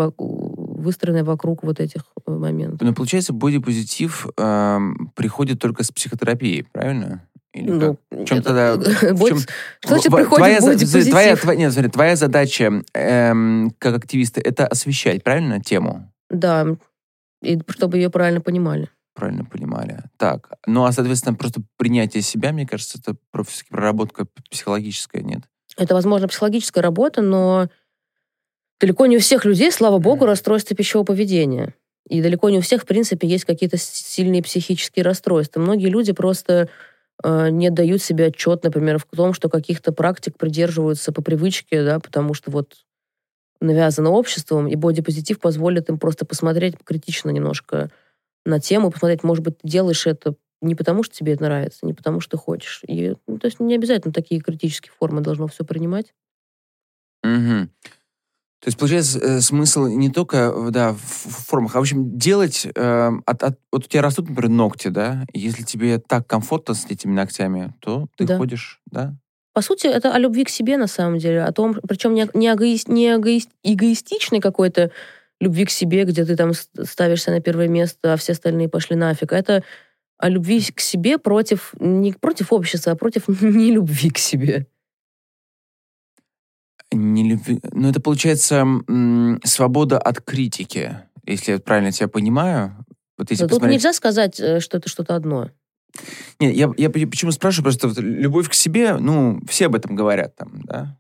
[0.85, 2.81] выстроенная вокруг вот этих э, моментов.
[2.81, 4.79] Но получается, бодипозитив э,
[5.15, 7.27] приходит только с психотерапией, правильно?
[7.53, 8.21] Или ну, как?
[8.21, 8.77] В чем тогда...
[8.77, 9.49] В чем, что
[9.89, 15.61] значит приходит твоя, твоя, твоя, нет, смотри, твоя задача эм, как активиста это освещать, правильно,
[15.61, 16.13] тему?
[16.31, 16.77] Да,
[17.43, 18.89] и чтобы ее правильно понимали.
[19.15, 20.03] Правильно понимали.
[20.17, 23.17] Так, ну а, соответственно, просто принятие себя, мне кажется, это
[23.71, 25.43] проработка психологическая, нет?
[25.77, 27.69] Это, возможно, психологическая работа, но
[28.81, 31.75] далеко не у всех людей, слава богу, расстройство пищевого поведения.
[32.09, 35.61] И далеко не у всех, в принципе, есть какие-то сильные психические расстройства.
[35.61, 36.69] Многие люди просто
[37.23, 42.01] э, не дают себе отчет, например, в том, что каких-то практик придерживаются по привычке, да,
[42.01, 42.75] потому что вот
[43.61, 47.91] навязано обществом, и бодипозитив позволит им просто посмотреть критично немножко
[48.45, 51.95] на тему, посмотреть, может быть, ты делаешь это не потому, что тебе это нравится, не
[51.95, 52.83] потому, что хочешь.
[52.87, 56.15] И, ну, то есть не обязательно такие критические формы должно все принимать.
[57.23, 57.69] Угу.
[58.65, 62.67] То есть, получается, э, смысл не только да, в формах, а, в общем, делать...
[62.75, 65.27] Э, от, от, вот у тебя растут, например, ногти, да?
[65.35, 68.39] Если тебе так комфортно с этими ногтями, то ты да.
[68.39, 69.15] ходишь, да?
[69.53, 71.45] По сути, это о любви к себе, на самом деле.
[71.45, 74.91] О том, причем не, не, эгоист, не эгоист, эгоистичной какой-то
[75.43, 79.33] любви к себе, где ты там ставишься на первое место, а все остальные пошли нафиг.
[79.33, 79.63] Это
[80.17, 81.75] о любви к себе против...
[81.81, 84.69] Не против общества, а против нелюбви к себе.
[87.73, 88.65] Ну, это получается
[89.45, 92.77] свобода от критики, если я правильно тебя понимаю.
[93.17, 93.61] Вот если посмотреть...
[93.61, 95.51] Тут нельзя сказать, э, что это что-то одно.
[96.41, 100.35] Нет, я, я почему спрашиваю, просто вот любовь к себе, ну, все об этом говорят
[100.35, 100.99] там, да,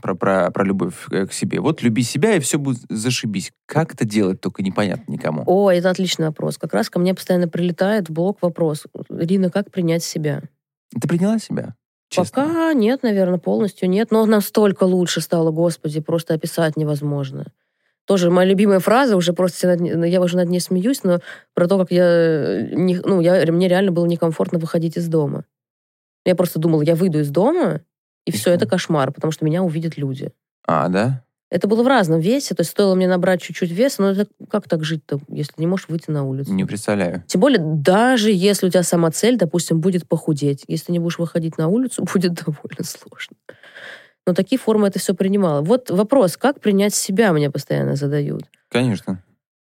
[0.00, 1.60] про, про, про любовь к себе.
[1.60, 3.52] Вот люби себя, и все будет зашибись.
[3.66, 5.42] Как это делать, только непонятно никому.
[5.46, 6.58] О, это отличный вопрос.
[6.58, 8.86] Как раз ко мне постоянно прилетает в блог вопрос.
[9.08, 10.42] Рина, как принять себя?
[11.00, 11.74] Ты приняла себя?
[12.08, 12.44] Честно.
[12.44, 14.10] Пока нет, наверное, полностью нет.
[14.10, 17.46] Но настолько лучше стало, господи, просто описать невозможно.
[18.06, 21.20] Тоже моя любимая фраза, уже просто ней- я уже над ней смеюсь, но
[21.52, 25.44] про то, как я, э, не, ну, я, мне реально было некомфортно выходить из дома.
[26.24, 27.82] Я просто думала, я выйду из дома,
[28.24, 30.32] и все, это кошмар, потому что меня увидят люди.
[30.66, 31.22] А, да?
[31.50, 34.68] Это было в разном весе, то есть стоило мне набрать чуть-чуть веса, но это как
[34.68, 36.52] так жить-то, если не можешь выйти на улицу?
[36.52, 37.24] Не представляю.
[37.26, 41.56] Тем более, даже если у тебя сама цель, допустим, будет похудеть, если не будешь выходить
[41.56, 43.36] на улицу, будет довольно сложно.
[44.26, 45.62] Но такие формы это все принимало.
[45.62, 48.42] Вот вопрос, как принять себя, мне постоянно задают.
[48.68, 49.22] Конечно.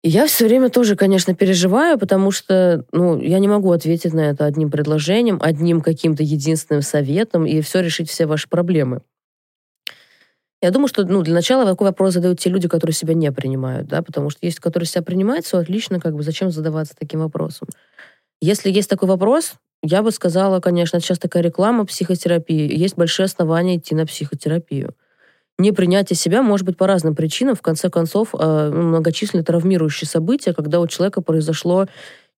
[0.04, 4.20] И я все время тоже, конечно, переживаю, потому что, ну, я не могу ответить на
[4.20, 9.02] это одним предложением, одним каким-то единственным советом и все решить все ваши проблемы.
[10.63, 13.86] Я думаю, что, ну, для начала такой вопрос задают те люди, которые себя не принимают,
[13.88, 17.67] да, потому что есть, которые себя принимают, все отлично, как бы зачем задаваться таким вопросом.
[18.39, 23.76] Если есть такой вопрос, я бы сказала, конечно, сейчас такая реклама психотерапии, есть большие основания
[23.76, 24.95] идти на психотерапию.
[25.60, 27.56] Непринятие себя может быть по разным причинам.
[27.56, 31.88] В конце концов, э, многочисленные травмирующие события, когда у человека произошло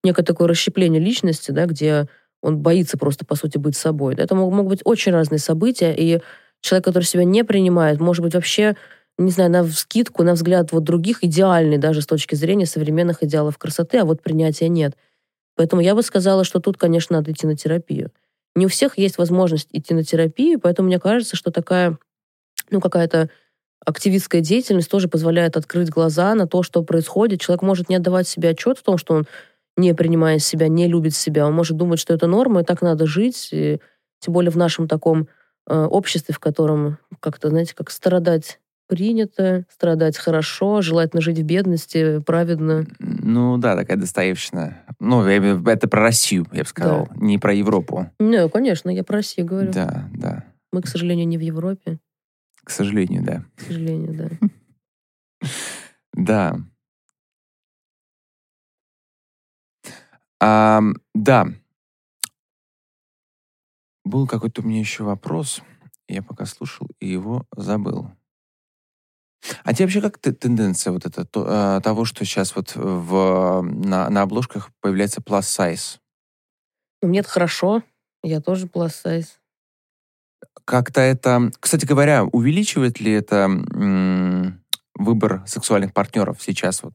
[0.03, 2.07] некое такое расщепление личности, да, где
[2.41, 4.15] он боится просто, по сути, быть собой.
[4.15, 6.21] Это мог- могут быть очень разные события, и
[6.65, 8.75] человек, который себя не принимает, может быть вообще,
[9.17, 13.58] не знаю, на скидку, на взгляд вот других, идеальный даже с точки зрения современных идеалов
[13.58, 14.97] красоты, а вот принятия нет.
[15.56, 18.12] Поэтому я бы сказала, что тут, конечно, надо идти на терапию.
[18.56, 21.97] Не у всех есть возможность идти на терапию, поэтому мне кажется, что такая,
[22.71, 23.30] ну, какая-то
[23.86, 27.41] активистская деятельность тоже позволяет открыть глаза на то, что происходит.
[27.41, 29.25] Человек может не отдавать себе отчет в том, что он
[29.78, 31.45] не принимает себя, не любит себя.
[31.45, 33.49] Он может думать, что это норма, и так надо жить.
[33.51, 33.80] И
[34.19, 35.28] тем более в нашем таком
[35.67, 42.86] обществе, в котором как-то, знаете, как страдать принято, страдать хорошо, желательно жить в бедности, праведно.
[42.99, 44.84] Ну да, такая достоевщина.
[44.99, 48.12] Ну, это про Россию, я бы сказал, не про Европу.
[48.19, 49.71] Не, конечно, я про Россию говорю.
[49.71, 50.43] Да, да.
[50.71, 51.99] Мы, к сожалению, не в Европе.
[52.63, 53.43] К сожалению, да.
[53.56, 54.47] К сожалению, да.
[60.39, 60.84] Да.
[61.13, 61.47] Да.
[64.05, 65.61] Был какой-то у меня еще вопрос.
[66.07, 68.11] Я пока слушал и его забыл.
[69.63, 74.09] А тебе вообще как тенденция вот это, то- а, того, что сейчас вот в, на,
[74.09, 75.97] на обложках появляется plus size?
[77.01, 77.81] Ну, мне это хорошо.
[78.23, 79.27] Я тоже plus size.
[80.65, 81.51] Как-то это...
[81.59, 84.63] Кстати говоря, увеличивает ли это м,
[84.95, 86.93] выбор сексуальных партнеров сейчас вот?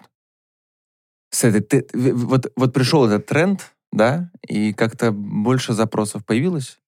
[1.30, 6.80] С этой, ты- вот, вот пришел этот тренд, да, и как-то больше запросов появилось?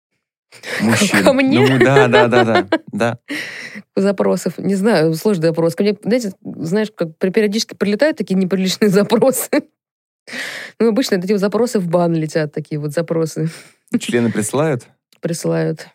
[0.81, 1.25] Мужчин.
[1.25, 1.61] Ко мне?
[1.61, 3.19] Ну, да, да, да, да, да.
[3.97, 4.59] Запросов.
[4.59, 5.75] Не знаю, сложный вопрос.
[5.75, 9.51] Ко мне, знаете, знаешь, как периодически прилетают такие неприличные запросы.
[10.79, 13.51] Ну, обычно эти запросы в бан летят, такие вот запросы
[13.99, 14.89] Члены присылают,
[15.21, 15.89] присылают.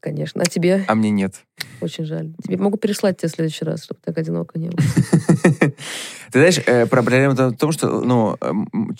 [0.00, 0.42] Конечно.
[0.42, 1.34] А тебе а мне нет.
[1.80, 2.32] очень жаль.
[2.42, 4.78] Тебе могу переслать тебе в следующий раз, чтобы так одиноко не было.
[6.30, 8.36] Ты знаешь, э, проблема в том, что, ну,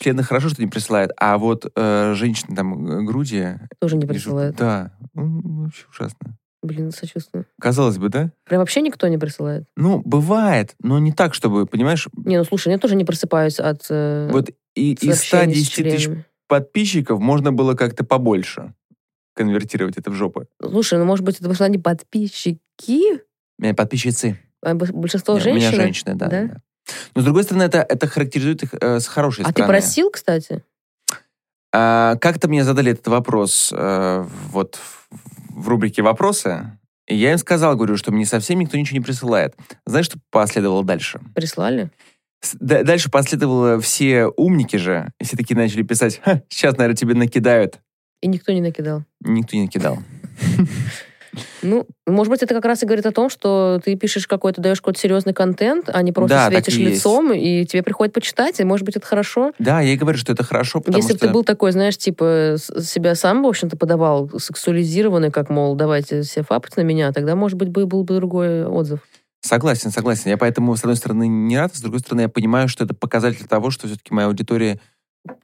[0.01, 3.59] члены хорошо, что не присылают, а вот э, женщины там груди...
[3.81, 4.57] Тоже не присылают.
[4.57, 6.37] Да, ну, вообще ужасно.
[6.63, 7.47] Блин, сочувствую.
[7.61, 8.33] Казалось бы, да?
[8.45, 9.65] Прям вообще никто не присылает.
[9.77, 13.87] Ну, бывает, но не так, чтобы, понимаешь, Не, ну слушай, я тоже не просыпаюсь от
[13.91, 16.11] э, вот и, с 110 тысяч
[16.49, 18.75] подписчиков можно было как-то побольше
[19.39, 20.45] конвертировать это в жопу.
[20.61, 22.61] Слушай, ну может быть, это что они подписчики,
[23.59, 24.39] У меня подписчицы.
[24.63, 25.69] а большинство Не, У женщин.
[25.69, 26.27] меня женщины, да.
[26.29, 26.43] Да?
[26.45, 26.57] да.
[27.15, 29.73] Но, с другой стороны, это, это характеризует их э, с хорошей А ты стороны.
[29.73, 30.65] просил, кстати?
[31.73, 35.09] А, как-то мне задали этот вопрос э, вот в,
[35.63, 39.55] в рубрике «Вопросы», и я им сказал, говорю, что мне совсем никто ничего не присылает.
[39.87, 41.21] Знаешь, что последовало дальше?
[41.35, 41.91] Прислали?
[42.61, 47.81] Дальше последовало все умники же, все такие начали писать, «Ха, сейчас, наверное, тебе накидают.
[48.21, 49.05] И никто не накидал.
[49.21, 49.99] Никто не накидал.
[51.63, 54.81] Ну, может быть, это как раз и говорит о том, что ты пишешь какой-то, даешь
[54.81, 56.97] какой-то серьезный контент, а не просто Да, светишь и есть.
[56.97, 59.53] лицом, и тебе приходит почитать, и может быть, это хорошо.
[59.59, 61.27] Да, я и говорю, что это хорошо, потому Если бы что...
[61.27, 66.43] ты был такой, знаешь, типа, себя сам, в общем-то, подавал сексуализированный, как, мол, давайте все
[66.43, 69.01] фапать на меня, тогда, может быть, бы- был бы другой отзыв.
[69.41, 70.31] Согласен, согласен.
[70.31, 73.47] Я поэтому, с одной стороны, не рад, с другой стороны, я понимаю, что это показатель
[73.47, 74.81] того, что все-таки моя аудитория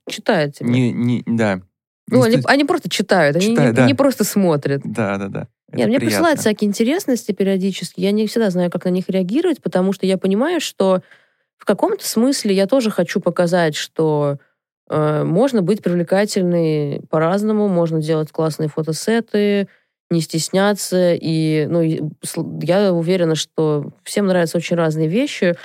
[0.09, 0.69] Читает тебя.
[0.71, 0.93] не...
[0.93, 1.61] не да.
[2.09, 3.87] Ну, они, они просто читают, они Читают, не, да.
[3.87, 4.83] не просто смотрят.
[4.85, 5.49] Да, да, да.
[5.69, 6.07] Это Нет, мне приятно.
[6.07, 8.01] присылают всякие интересности периодически.
[8.01, 11.03] Я не всегда знаю, как на них реагировать, потому что я понимаю, что
[11.57, 14.39] в каком-то смысле я тоже хочу показать, что
[14.91, 19.69] э, можно быть привлекательной по-разному, можно делать классные фотосеты,
[20.11, 21.15] не стесняться.
[21.15, 21.81] И ну,
[22.61, 25.57] я уверена, что всем нравятся очень разные вещи.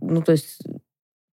[0.00, 0.60] Ну, то есть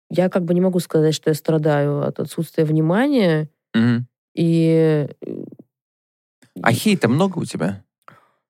[0.09, 3.49] я как бы не могу сказать, что я страдаю от отсутствия внимания.
[3.73, 4.07] Мгм.
[4.35, 5.43] И э,
[6.61, 7.83] А хейта много у тебя?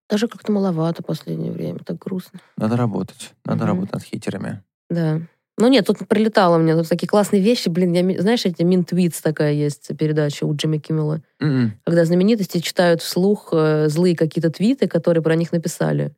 [0.09, 2.39] Даже как-то маловато в последнее время, так грустно.
[2.57, 3.33] Надо работать.
[3.45, 3.67] Надо Мгм.
[3.67, 4.61] работать над хейтерами.
[4.89, 5.21] Да.
[5.57, 7.69] Ну нет, тут прилетало мне тут такие классные вещи.
[7.69, 11.73] Блин, я, знаешь, эти Минтвитс такая есть передача у Джимми Киммела, М-м.
[11.85, 16.13] когда знаменитости читают вслух э, злые какие-то твиты, которые про них написали.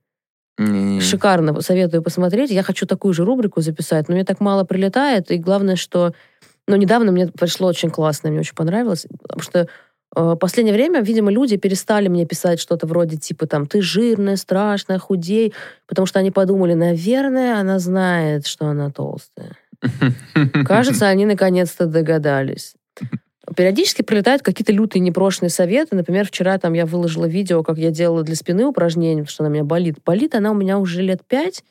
[0.58, 1.02] Не-не-не.
[1.02, 2.52] Шикарно, советую посмотреть.
[2.52, 5.30] Я хочу такую же рубрику записать, но мне так мало прилетает.
[5.32, 6.14] И главное, что...
[6.68, 9.66] Ну, недавно мне пришло очень классно, мне очень понравилось, потому что э,
[10.16, 14.98] в последнее время, видимо, люди перестали мне писать что-то вроде типа там «ты жирная, страшная,
[14.98, 15.54] худей»,
[15.88, 19.58] потому что они подумали, наверное, она знает, что она толстая.
[20.66, 22.76] Кажется, они наконец-то догадались.
[23.58, 25.98] Периодически прилетают какие-то лютые непрошенные советы.
[25.98, 29.50] Например, вчера там я выложила видео, как я делала для спины упражнения, потому что она
[29.50, 29.98] у меня болит.
[30.06, 31.64] Болит она у меня уже лет пять,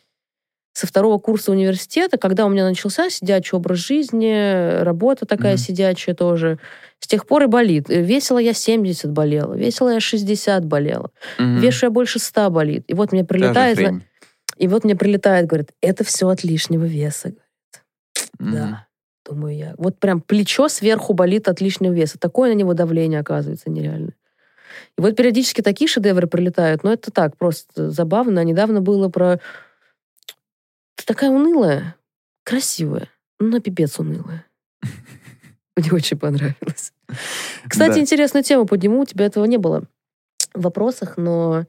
[0.72, 5.58] со второго курса университета, когда у меня начался сидячий образ жизни, работа такая Мгм.
[5.58, 6.58] сидячая тоже.
[6.98, 7.86] С тех пор и болит.
[7.88, 11.58] Весила я 70 болела, весила я 60 болела, Мгм.
[11.58, 12.84] вешу я больше 100 болит.
[12.86, 14.02] И вот мне прилетает, хрень.
[14.56, 17.32] и вот мне прилетает, говорит, это все от лишнего веса.
[18.38, 18.52] Мгм.
[18.52, 18.86] Да,
[19.28, 19.74] думаю я.
[19.76, 22.18] Вот прям плечо сверху болит от лишнего веса.
[22.18, 24.12] Такое на него давление оказывается нереально.
[24.96, 28.40] И вот периодически такие шедевры прилетают, но это так, просто забавно.
[28.40, 29.38] А недавно было про...
[30.96, 31.96] Ты такая унылая,
[32.44, 34.44] красивая, но пипец унылая.
[35.76, 36.92] Мне очень понравилось.
[37.68, 38.00] Кстати, Да.
[38.00, 39.00] интересную тему подниму.
[39.00, 39.84] У тебя этого не было
[40.54, 41.64] в вопросах, но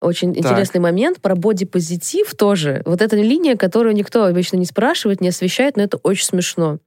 [0.00, 0.44] очень Так.
[0.44, 2.82] интересный момент про бодипозитив тоже.
[2.84, 6.78] Вот эта линия, которую никто обычно не спрашивает, не освещает, но это очень смешно.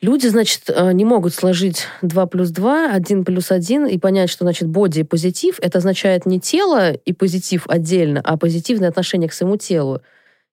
[0.00, 4.44] Люди, значит, э, не могут сложить 2 плюс 2, 1 плюс 1 и понять, что
[4.44, 5.60] значит боди и позитив.
[5.60, 10.00] Это означает не тело и позитив отдельно, а позитивное отношение к своему телу.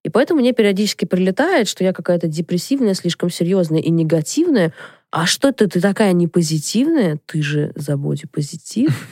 [0.03, 4.73] И поэтому мне периодически прилетает, что я какая-то депрессивная, слишком серьезная и негативная.
[5.11, 7.19] А что ты, ты такая не позитивная?
[7.25, 8.89] Ты же за боди-позитив.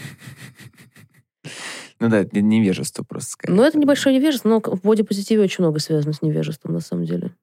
[2.00, 3.56] Ну да, это невежество просто скорее.
[3.56, 7.34] Ну, это небольшое невежество, но в боди-позитиве очень много связано с невежеством, на самом деле.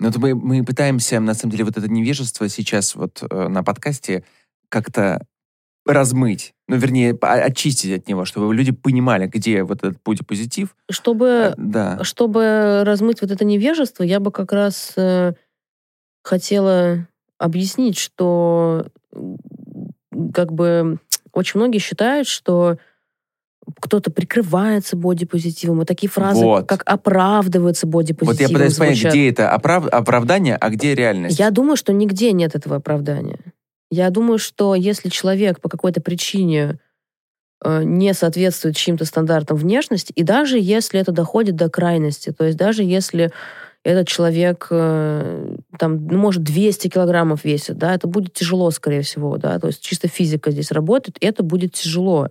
[0.00, 3.62] Ну, это мы, мы пытаемся, на самом деле, вот это невежество сейчас вот э, на
[3.62, 4.22] подкасте
[4.68, 5.24] как-то
[5.84, 6.54] размыть.
[6.68, 10.76] Ну, вернее, очистить от него, чтобы люди понимали, где вот этот путь позитив.
[10.90, 12.02] Чтобы, Да.
[12.04, 15.32] чтобы размыть вот это невежество, я бы как раз э,
[16.22, 17.06] хотела
[17.38, 18.86] объяснить, что
[20.32, 20.98] как бы
[21.32, 22.78] очень многие считают, что
[23.80, 26.68] кто-то прикрывается бодипозитивом, и такие фразы, Вот.
[26.68, 29.12] как оправдывается бодипозитивом, Вот я пытаюсь понять, звучат.
[29.12, 31.38] где это оправ- оправдание, а где реальность.
[31.38, 33.38] Я думаю, что нигде нет этого оправдания.
[33.92, 36.78] Я думаю, что если человек по какой-то причине
[37.62, 42.56] э, не соответствует чьим-то стандартам внешности, и даже если это доходит до крайности, то есть
[42.56, 43.32] даже если
[43.84, 49.36] этот человек э, там, ну, может, 200 килограммов весит, да, это будет тяжело, скорее всего,
[49.36, 52.30] да, то есть чисто физика здесь работает, это будет тяжело.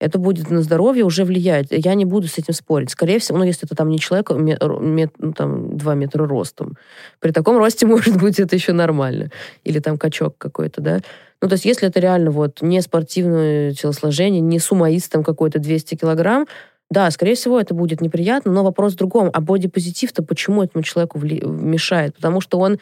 [0.00, 1.66] Это будет на здоровье уже влиять.
[1.70, 2.90] Я не буду с этим спорить.
[2.90, 6.76] Скорее всего, ну, если это там не человек, мет- ну, там, 2 метра ростом.
[7.18, 9.30] При таком росте, может быть, это еще нормально.
[9.64, 11.00] Или там качок какой-то, да.
[11.40, 15.96] Ну, то есть, если это реально вот не спортивное телосложение, не сумоист там какой-то 200
[15.96, 16.46] килограмм,
[16.90, 19.30] да, скорее всего, это будет неприятно, но вопрос в другом.
[19.32, 22.14] А бодипозитив-то почему этому человеку вли- мешает?
[22.14, 22.78] Потому что он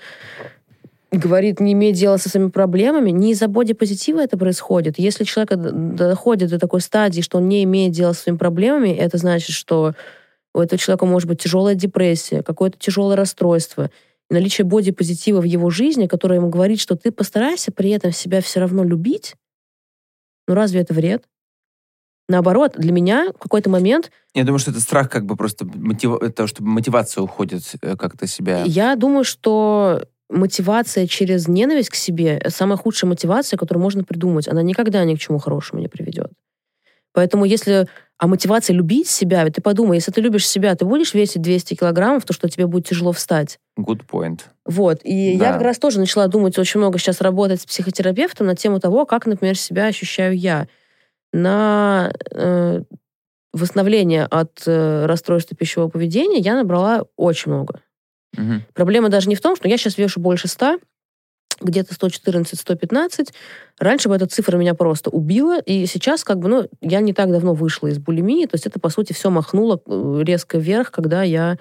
[1.16, 4.98] говорит, не имеет дела со своими проблемами, не из-за бодипозитива это происходит.
[4.98, 5.56] Если человек
[5.96, 9.94] доходит до такой стадии, что он не имеет дела со своими проблемами, это значит, что
[10.54, 13.90] у этого человека может быть тяжелая депрессия, какое-то тяжелое расстройство.
[14.30, 18.60] Наличие бодипозитива в его жизни, которое ему говорит, что ты постарайся при этом себя все
[18.60, 19.34] равно любить,
[20.48, 21.24] ну разве это вред?
[22.28, 26.18] Наоборот, для меня в какой-то момент Я думаю, что это страх как бы просто мотива-
[26.20, 28.64] это, чтобы мотивация уходит э, как-то себя.
[28.64, 34.48] Я думаю, что мотивация через ненависть к себе— самая худшая мотивация, которую можно придумать.
[34.48, 36.30] Она никогда ни к чему хорошему не приведет.
[37.12, 37.88] Поэтому если...
[38.18, 41.74] А мотивация любить себя, ведь ты подумай, если ты любишь себя, ты будешь весить 200
[41.74, 43.58] килограммов, то что тебе будет тяжело встать.
[43.78, 44.40] Good point.
[44.64, 45.00] Вот.
[45.02, 45.48] И Да.
[45.48, 49.04] я как раз тоже начала думать очень много сейчас работать с психотерапевтом на тему того,
[49.04, 50.66] как, например, себя ощущаю я.
[51.34, 52.82] На э,
[53.52, 57.80] восстановление от э, расстройства пищевого поведения я набрала очень много.
[58.36, 58.62] Мгм.
[58.74, 60.78] Проблема даже не в том, что я сейчас вешу больше 100,
[61.60, 63.32] где-то 114-115.
[63.78, 67.30] Раньше бы эта цифра меня просто убила, и сейчас как бы, ну, я не так
[67.30, 71.22] давно вышла из булимии, то есть это, по сути, все махнуло э, резко вверх, когда
[71.22, 71.58] я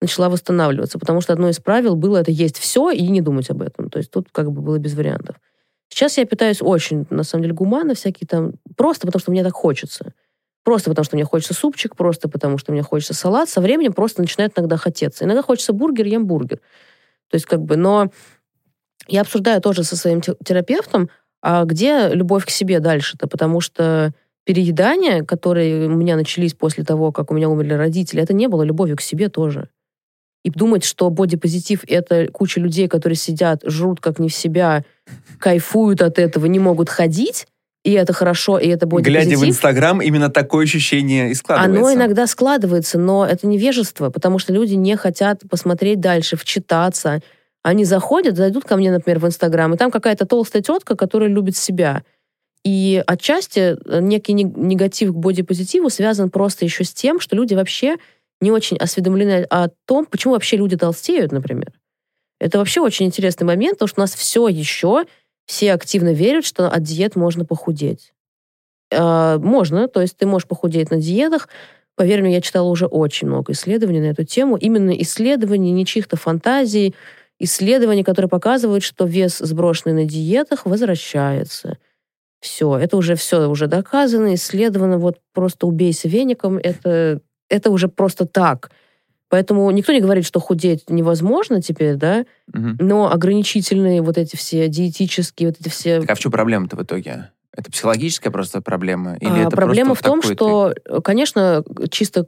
[0.00, 3.62] начала восстанавливаться, потому что одно из правил было это есть все и не думать об
[3.62, 3.88] этом.
[3.88, 5.36] То есть тут как бы было без вариантов.
[5.88, 9.54] Сейчас я питаюсь очень, на самом деле, гуманно, всякие там, просто потому что мне так
[9.54, 10.12] хочется.
[10.66, 13.48] Просто потому, что мне хочется супчик, просто потому, что мне хочется салат.
[13.48, 15.22] Со временем просто начинает иногда хотеться.
[15.22, 16.56] Иногда хочется бургер, ем бургер.
[17.30, 18.10] То есть как бы, но
[19.06, 21.08] я обсуждаю тоже со своим те- терапевтом,
[21.40, 23.28] А где любовь к себе дальше-то?
[23.28, 24.12] Потому что
[24.42, 28.64] переедания, которые у меня начались после того, как у меня умерли родители, это не было
[28.64, 29.68] любовью к себе тоже.
[30.42, 34.84] И думать, что бодипозитив— это куча людей, которые сидят, жрут как не в себя,
[35.38, 37.46] кайфуют от этого, не могут ходить,
[37.86, 39.28] и это хорошо, и это бодипозитив.
[39.28, 41.78] Глядя в Инстаграм, именно такое ощущение и складывается.
[41.78, 47.20] Оно иногда складывается, но это невежество, потому что люди не хотят посмотреть дальше, вчитаться.
[47.62, 51.56] Они заходят, зайдут ко мне, например, в Инстаграм, и там какая-то толстая тетка, которая любит
[51.56, 52.02] себя.
[52.64, 57.98] И отчасти некий негатив к бодипозитиву связан просто еще с тем, что люди вообще
[58.40, 61.70] не очень осведомлены о том, почему вообще люди толстеют, например.
[62.40, 65.04] Это вообще очень интересный момент, потому что у нас все еще
[65.46, 68.12] все активно верят, что от диет можно похудеть.
[68.90, 71.48] Э, можно, то есть ты можешь похудеть на диетах.
[71.94, 74.56] Поверь мне, я читала уже очень много исследований на эту тему.
[74.56, 76.94] Именно исследований, не чьих-то фантазий,
[77.38, 81.78] исследований, которые показывают, что вес, сброшенный на диетах, возвращается.
[82.40, 84.98] Все, это уже все уже доказано, исследовано.
[84.98, 88.70] Вот просто убейся веником, это это уже просто так.
[89.28, 92.76] Поэтому никто не говорит, что худеть невозможно теперь, да, Мгм.
[92.78, 96.00] но ограничительные вот эти все диетические, вот эти все...
[96.00, 97.30] Так а в чем проблема-то в итоге?
[97.52, 99.16] Это психологическая просто проблема?
[99.16, 102.26] Или А, это Проблема в том, что, э, конечно, чисто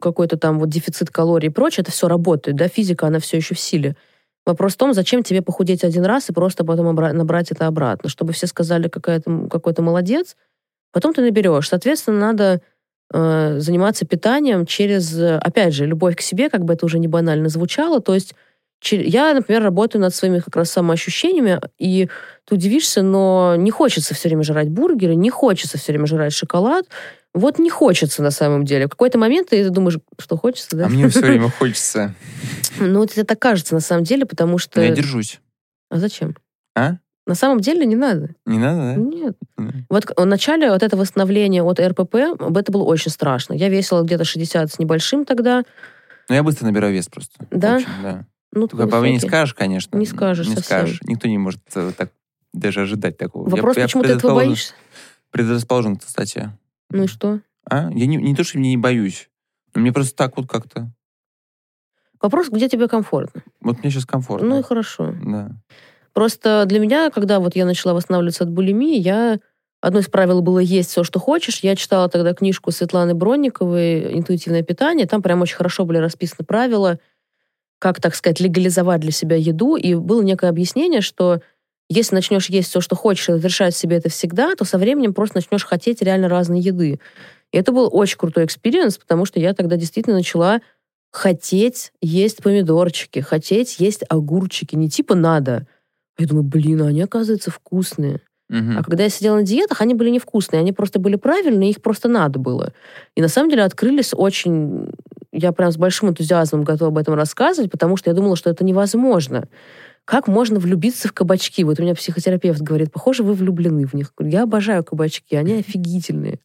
[0.00, 3.54] какой-то там вот дефицит калорий и прочее, это все работает, да, физика, она все еще
[3.54, 3.96] в силе.
[4.46, 8.32] Вопрос в том, зачем тебе похудеть один раз и просто потом набрать это обратно, чтобы
[8.32, 10.36] все сказали, какая ты, какой ты молодец,
[10.92, 11.68] потом ты наберешь.
[11.68, 12.60] Соответственно, надо
[13.12, 17.08] э, заниматься питанием через, э, опять же, любовь к себе, как бы это уже не
[17.08, 18.34] банально звучало, то есть
[18.90, 22.08] я, например, работаю над своими как раз самоощущениями, и
[22.44, 26.86] ты удивишься, но не хочется все время жрать бургеры, не хочется все время жрать шоколад.
[27.34, 28.86] Вот не хочется на самом деле.
[28.86, 30.86] В какой-то момент ты думаешь, что хочется, да?
[30.86, 32.14] А мне все время хочется.
[32.78, 34.80] Ну, тебе так кажется на самом деле, потому что...
[34.80, 35.40] Но я держусь.
[35.90, 36.36] А зачем?
[36.74, 36.96] А?
[37.26, 38.34] На самом деле не надо.
[38.46, 39.36] Не надо, Нет.
[39.56, 39.64] да?
[39.88, 43.54] Вот в начале вот это восстановление от РПП, это было очень страшно.
[43.54, 45.62] Я весила где-то 60 с небольшим тогда.
[46.28, 47.46] Ну, я быстро набираю вес просто.
[47.50, 47.76] Да?
[47.76, 48.26] Очень, да.
[48.52, 49.96] Ну, Только по мне не скажешь, конечно.
[49.96, 50.78] Не скажешь Не совсем.
[50.78, 51.00] скажешь.
[51.04, 52.10] Никто не может э, так
[52.52, 53.48] даже ожидать такого.
[53.48, 54.74] Я- Вопрос, я почему ты этого боишься?
[55.30, 56.50] Предрасположен, кстати.
[56.90, 57.40] Ну и что?
[57.70, 57.88] А?
[57.92, 59.30] Я не, не то, что мне не боюсь.
[59.74, 60.92] Мне просто так вот как-то...
[62.20, 63.42] Вопрос, где тебе комфортно.
[63.60, 64.48] Вот мне сейчас комфортно.
[64.48, 65.14] Ну и хорошо.
[65.24, 65.50] Да.
[66.12, 69.38] Просто для меня, когда вот я начала восстанавливаться от булимии, я...
[69.80, 71.58] Одно из правил было есть все, что хочешь.
[71.62, 75.08] Я читала тогда книжку Светланы Бронниковой «Интуитивное питание».
[75.08, 77.00] Там прям очень хорошо были расписаны правила,
[77.80, 79.74] как, так сказать, легализовать для себя еду.
[79.74, 81.40] И было некое объяснение, что
[81.88, 85.38] если начнешь есть все, что хочешь, и разрешать себе это всегда, то со временем просто
[85.38, 87.00] начнешь хотеть реально разной еды.
[87.50, 90.60] И это был очень крутой experience, потому что я тогда действительно начала
[91.10, 94.74] хотеть есть помидорчики, хотеть есть огурчики.
[94.74, 95.66] Не типа надо.
[96.18, 98.20] Я думаю, блин, а они, оказывается, вкусные.
[98.48, 98.78] Мгм.
[98.78, 102.08] А когда я сидела на диетах, они были невкусные, они просто были правильные, их просто
[102.08, 102.74] надо было.
[103.16, 104.90] И на самом деле открылись очень...
[105.32, 108.62] Я прям с большим энтузиазмом готова об этом рассказывать, потому что я думала, что это
[108.64, 109.48] невозможно.
[110.04, 111.64] Как можно влюбиться в кабачки?
[111.64, 114.12] Вот у меня психотерапевт говорит, похоже, вы влюблены в них.
[114.20, 116.38] Я обожаю кабачки, они офигительные.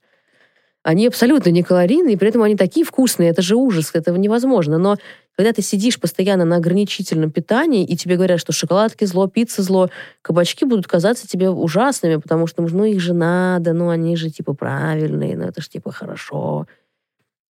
[0.84, 3.30] Они абсолютно не калорийные, и при этом они такие вкусные.
[3.30, 4.78] Это же ужас, это невозможно.
[4.78, 4.95] Но
[5.38, 9.91] когда ты сидишь постоянно на ограничительном питании, и тебе говорят, что шоколадки зло, пицца зло,
[10.23, 14.53] кабачки будут казаться тебе ужасными, потому что, ну, их же надо, ну, они же, типа,
[14.53, 16.65] правильные, ну, это же, типа, хорошо.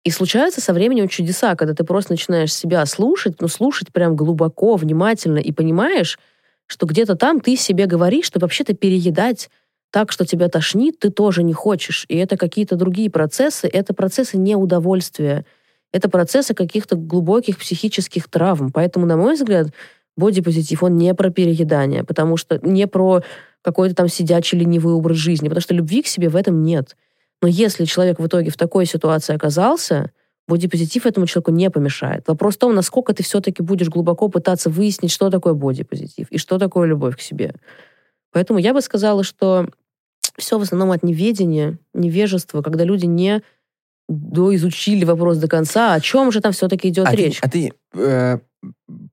[0.03, 4.75] И случаются со временем чудеса, когда ты просто начинаешь себя слушать, ну, слушать прям глубоко,
[4.75, 6.19] внимательно, и понимаешь,
[6.65, 9.49] что где-то там ты себе говоришь, что вообще-то переедать
[9.91, 12.05] так, что тебя тошнит, ты тоже не хочешь.
[12.09, 15.45] И это какие-то другие процессы, это процессы неудовольствия,
[15.91, 18.71] это процессы каких-то глубоких психических травм.
[18.71, 19.67] Поэтому, на мой взгляд,
[20.15, 23.23] бодипозитив, он не про переедание, потому что не про
[23.61, 26.95] какой-то там сидячий ленивый образ жизни, потому что любви к себе в этом нет.
[27.41, 30.11] Но если человек в итоге в такой ситуации оказался,
[30.47, 32.27] бодипозитив этому человеку не помешает.
[32.27, 36.57] Вопрос в том, насколько ты все-таки будешь глубоко пытаться выяснить, что такое бодипозитив и что
[36.57, 37.53] такое любовь к себе.
[38.31, 39.69] Поэтому я бы сказала, что
[40.37, 43.41] все в основном от неведения, невежества, когда люди не
[44.07, 47.39] доизучили вопрос до конца, о чем же там все-таки идет а речь.
[47.39, 47.73] Ты, а ты...
[47.93, 48.39] э,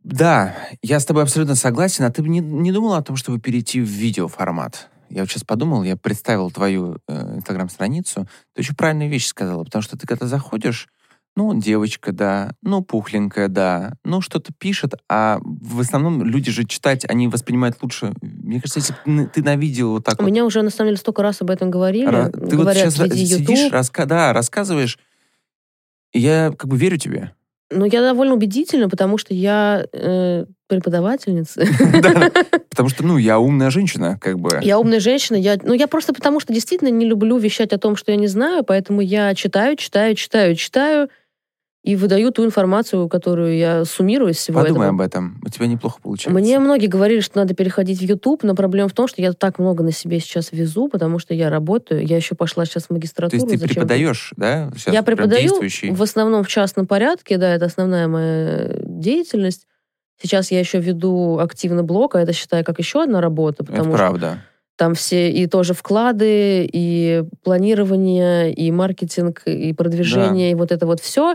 [0.05, 2.05] да, я с тобой абсолютно согласен.
[2.05, 4.89] А ты бы не, не думала о том, чтобы перейти в видеоформат?
[5.11, 8.29] Я вот сейчас подумал, я представил твою э, инстаграм-страницу.
[8.55, 10.89] Ты очень правильную вещь сказала, потому что ты когда заходишь,
[11.37, 17.05] ну, девочка, да, ну, пухленькая, да, ну, что-то пишет, а в основном люди же читать,
[17.09, 18.13] они воспринимают лучше.
[18.23, 20.99] Мне кажется, если ты на видео вот так У вот меня уже, на самом деле,
[20.99, 22.07] столько раз об этом говорили.
[22.07, 24.99] Ра- Ты вот Говорят, сейчас веди сидишь, раска- да, рассказываешь,
[26.13, 27.33] и я как бы верю тебе.
[27.71, 31.65] Ну, я довольно убедительна, потому что я э, преподавательница.
[32.71, 34.61] Потому что, ну, я умная женщина, как бы.
[34.63, 35.37] Я умная женщина.
[35.37, 38.27] Я, ну, я просто потому что действительно не люблю вещать о том, что я не
[38.27, 41.09] знаю, поэтому я читаю, читаю, читаю, читаю,
[41.85, 44.95] и выдаю ту информацию, которую я суммирую из всего Подумай этого.
[44.95, 45.39] об этом.
[45.45, 46.31] У тебя неплохо получается.
[46.41, 49.59] Мне многие говорили, что надо переходить в YouTube, но проблема в том, что я так
[49.59, 52.03] много на себе сейчас везу, потому что я работаю.
[52.07, 53.37] Я еще пошла сейчас в То магистратуру.
[53.37, 53.75] есть ты Зачем?
[53.75, 54.71] преподаешь, да?
[54.75, 55.53] Сейчас Я преподаю
[55.91, 59.67] в основном в частном порядке, да, это основная моя деятельность.
[60.23, 63.89] Сейчас я еще веду активно блог, а это считаю как еще одна работа, Это потому
[63.91, 64.39] что правда.
[64.77, 71.01] там все и тоже вклады, и планирование, и маркетинг, и продвижение, и вот это вот
[71.01, 71.35] все.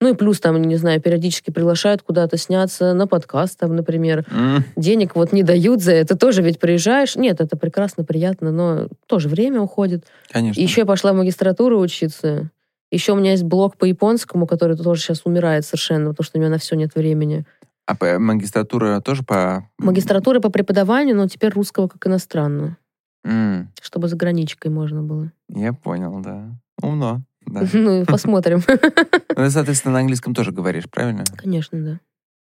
[0.00, 4.26] Ну и плюс там, не знаю, периодически приглашают куда-то сняться на подкаст, там, например.
[4.30, 6.16] М, Денег вот не дают за это.
[6.16, 7.16] Тоже ведь приезжаешь.
[7.16, 10.04] Нет, это прекрасно, приятно, но тоже время уходит.
[10.30, 10.60] Конечно.
[10.60, 12.50] И еще я пошла в магистратуру учиться.
[12.90, 16.40] Еще у меня есть блог по японскому, который тоже сейчас умирает совершенно, потому что у
[16.40, 17.44] меня на все нет времени.
[17.86, 19.68] А магистратура тоже по...
[19.78, 22.76] Магистратура по преподаванию, но теперь русского как иностранного,
[23.24, 25.32] М, чтобы за граничкой можно было.
[25.48, 26.50] Я понял, да.
[26.82, 27.22] Умно.
[27.46, 27.62] Да.
[27.72, 28.62] Ну, посмотрим.
[29.36, 31.24] Ну, соответственно, на английском тоже говоришь, правильно?
[31.36, 32.00] Конечно, да.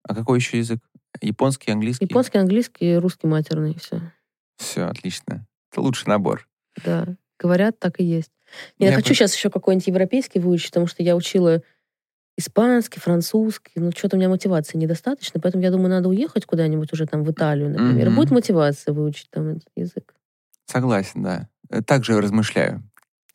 [0.08, 0.78] А какой еще язык?
[1.20, 2.04] Японский, английский?
[2.04, 4.00] Японский, английский, русский матерный, все.
[4.56, 5.46] Все, отлично.
[5.72, 6.46] Это лучший набор.
[6.84, 7.16] Да.
[7.40, 8.30] Говорят, так и есть.
[8.78, 11.62] Я, Я хочу бы- сейчас еще какой-нибудь европейский выучить, потому что я учила
[12.38, 17.06] испанский, французский, ну что-то у меня мотивации недостаточно, поэтому я думаю, надо уехать куда-нибудь уже
[17.06, 18.08] там в Италию, например.
[18.08, 18.16] Мгм.
[18.16, 20.14] Будет мотивация выучить там этот язык.
[20.66, 21.48] Согласен, да.
[21.70, 22.82] Э, Также размышляю.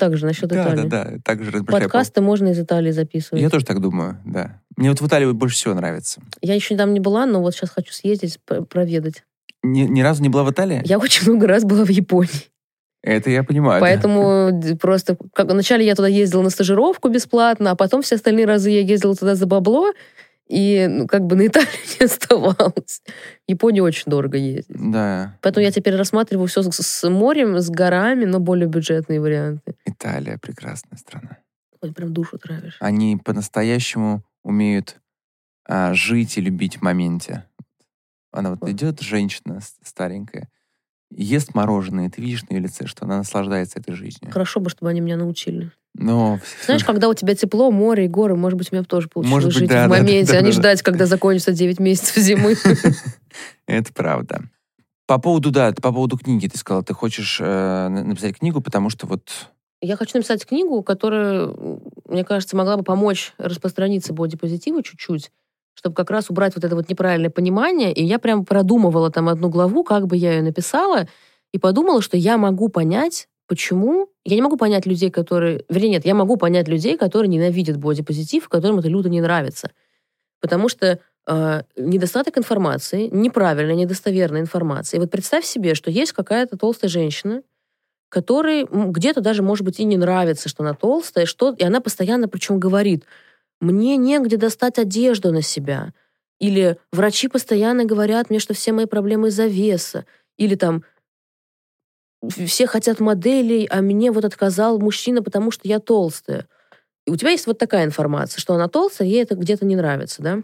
[0.01, 0.87] Также насчет да, Италии.
[0.87, 1.17] да, да.
[1.23, 1.83] Также размышляю.
[1.83, 3.39] Подкасты можно из Италии записывать.
[3.39, 4.59] Я тоже так думаю, да.
[4.75, 6.23] Мне вот в Италии больше всего нравится.
[6.41, 9.23] Я еще там не была, но вот сейчас хочу съездить, проведать.
[9.61, 10.81] Ни, ни разу не была в Италии?
[10.85, 12.49] Я очень много раз была в Японии.
[13.03, 13.79] Это я понимаю.
[13.79, 13.85] да.
[13.85, 15.15] Поэтому д- просто...
[15.35, 19.15] Как, вначале я туда ездила на стажировку бесплатно, а потом все остальные разы я ездила
[19.15, 19.91] туда за бабло,
[20.51, 23.01] и ну, как бы на Италию не оставалось.
[23.47, 24.75] В Японию очень дорого ездить.
[24.91, 29.75] Да, Поэтому я теперь рассматриваю все с, с морем, с горами, но более бюджетные варианты.
[29.85, 31.37] Италия прекрасная страна.
[31.81, 32.77] Ой, прям душу травишь.
[32.81, 34.99] Они по-настоящему умеют
[35.65, 37.45] а, жить и любить в моменте.
[38.31, 38.69] Она вот Вот.
[38.69, 40.49] идет, женщина старенькая,
[41.15, 44.31] ест мороженое, ты видишь на ее лице, что она наслаждается этой жизнью.
[44.31, 45.71] Хорошо бы, чтобы они меня научили.
[45.93, 49.33] Но Знаешь, когда у тебя тепло, море и горы, может быть, у меня тоже получилось
[49.43, 50.59] Может быть, жить да, в да, да, моменте, да, а не да, да.
[50.61, 52.55] ждать, когда закончится 9 месяцев зимы.
[53.67, 54.41] это правда.
[55.05, 58.89] По поводу, да, по поводу книги ты сказала, ты хочешь э, на- написать книгу, потому
[58.89, 59.29] что вот
[59.81, 61.49] Я хочу написать книгу, которая,
[62.07, 65.31] мне кажется, могла бы помочь распространиться бодипозитиву чуть-чуть,
[65.73, 67.93] чтобы как раз убрать вот это вот неправильное понимание.
[67.93, 71.07] И я прям продумывала там одну главу, как бы я ее написала,
[71.51, 74.09] и подумала, что я могу понять, почему...
[74.23, 75.65] Я не могу понять людей, которые...
[75.67, 79.71] Вернее, нет, я могу понять людей, которые ненавидят бодипозитив, которым это люто не нравится.
[80.39, 84.97] Потому что э, недостаток информации, неправильная, недостоверная информация.
[84.97, 87.41] И вот представь себе, что есть какая-то толстая женщина,
[88.09, 92.27] которой где-то даже, может быть, и не нравится, что она толстая, что, и она постоянно
[92.27, 93.05] причем говорит,
[93.61, 95.93] мне негде достать одежду на себя.
[96.39, 100.05] Или врачи постоянно говорят мне, что все мои проблемы из-за веса.
[100.37, 100.83] Или там
[102.27, 106.47] все хотят моделей, а мне вот отказал мужчина, потому что я толстая.
[107.05, 110.21] И у тебя есть вот такая информация, что она толстая, ей это где-то не нравится,
[110.21, 110.41] да?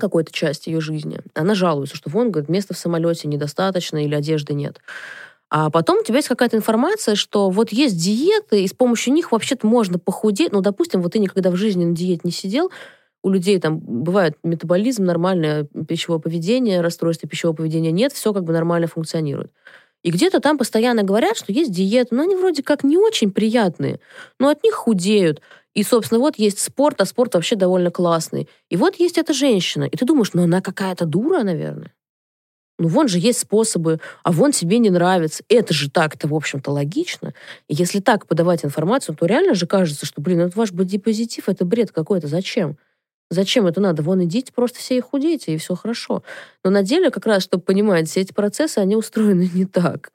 [0.00, 1.20] какой-то части ее жизни.
[1.34, 4.80] Она жалуется, что вон, говорит, места в самолете недостаточно или одежды нет.
[5.50, 9.32] А потом у тебя есть какая-то информация, что вот есть диеты, и с помощью них
[9.32, 10.52] вообще-то можно похудеть.
[10.52, 12.70] Ну, допустим, вот ты никогда в жизни на диете не сидел,
[13.22, 18.52] у людей там бывает метаболизм, нормальное пищевое поведение, расстройство пищевого поведения нет, все как бы
[18.52, 19.52] нормально функционирует.
[20.02, 24.00] И где-то там постоянно говорят, что есть диеты, но они вроде как не очень приятные,
[24.38, 25.42] но от них худеют.
[25.74, 28.48] И, собственно, вот есть спорт, а спорт вообще довольно классный.
[28.70, 29.84] И вот есть эта женщина.
[29.84, 31.92] И ты думаешь, ну она какая-то дура, наверное.
[32.80, 35.44] Ну вон же есть способы, а вон тебе не нравится.
[35.50, 37.34] Это же так-то, в общем-то, логично.
[37.68, 41.66] И если так подавать информацию, то реально же кажется, что, блин, это ваш бодипозитив, это
[41.66, 42.26] бред какой-то.
[42.26, 42.78] Зачем?
[43.28, 44.02] Зачем это надо?
[44.02, 46.22] Вон идите, просто все и худейте, и все хорошо.
[46.64, 50.10] Но на деле, как раз, чтобы понимать, все эти процессы, они устроены не так.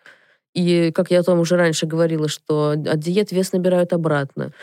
[0.55, 4.53] И, как я о том уже раньше говорила, что от диет вес набирают обратно.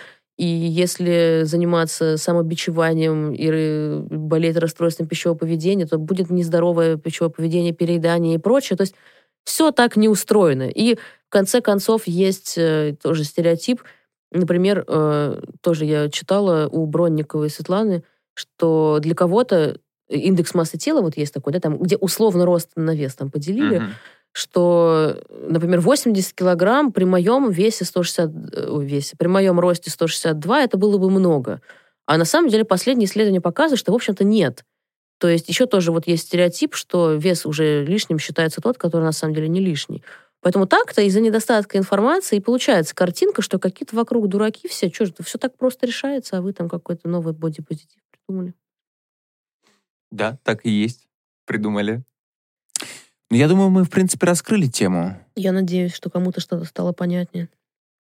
[0.43, 8.35] И если заниматься самобичеванием и болеть расстройством пищевого поведения, то будет нездоровое пищевое поведение, переедание
[8.35, 8.77] и прочее.
[8.77, 8.97] То есть
[9.45, 10.69] все так не устроено.
[10.69, 13.85] И в конце концов есть э, тоже стереотип.
[14.33, 18.03] Например, э, тоже я читала у Бронниковой Светланы,
[18.35, 19.79] что для кого-то
[20.09, 23.79] индекс массы тела, вот есть такой, да, там, где условно рост на вес там поделили,
[23.79, 23.91] Мгм.
[24.33, 30.63] Что, например, 80 килограмм при моем весе 160, э, ой, весе, при моем росте 162
[30.63, 31.61] это было бы много.
[32.07, 34.65] А на самом деле последние исследования показывают, что, в общем-то, нет.
[35.19, 39.13] То есть еще тоже вот есть стереотип, что вес уже лишним считается тот, который на
[39.13, 40.03] самом деле не лишний.
[40.41, 45.15] Поэтому так-то из-за недостатка информации и получается картинка, что какие-то вокруг дураки все, что же,
[45.21, 48.55] все так просто решается, а вы там какой-то новый бодипозитив придумали.
[50.11, 51.07] Да, так и есть.
[51.47, 52.03] Придумали.
[53.33, 55.17] Ну, я думаю, мы, в принципе, раскрыли тему.
[55.37, 57.49] Я надеюсь, что кому-то что-то стало понятнее.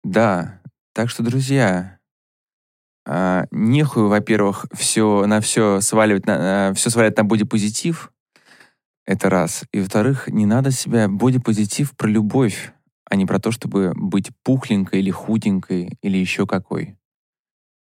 [0.04, 0.60] Да.
[0.94, 2.00] Так что, друзья,
[3.08, 8.12] а, нехуй, во-первых, все на все сваливать, на, а, все свалять на бодипозитив.
[9.06, 9.64] Это раз.
[9.72, 12.74] И, во-вторых, не надо себя бодипозитив про любовь,
[13.06, 16.98] а не про то, чтобы быть пухленькой или худенькой или еще какой.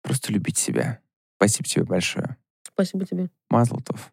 [0.03, 1.01] Просто любить себя.
[1.39, 2.37] Спасибо тебе большое.
[2.65, 3.31] Спасибо тебе.
[3.49, 4.13] Мазлтов.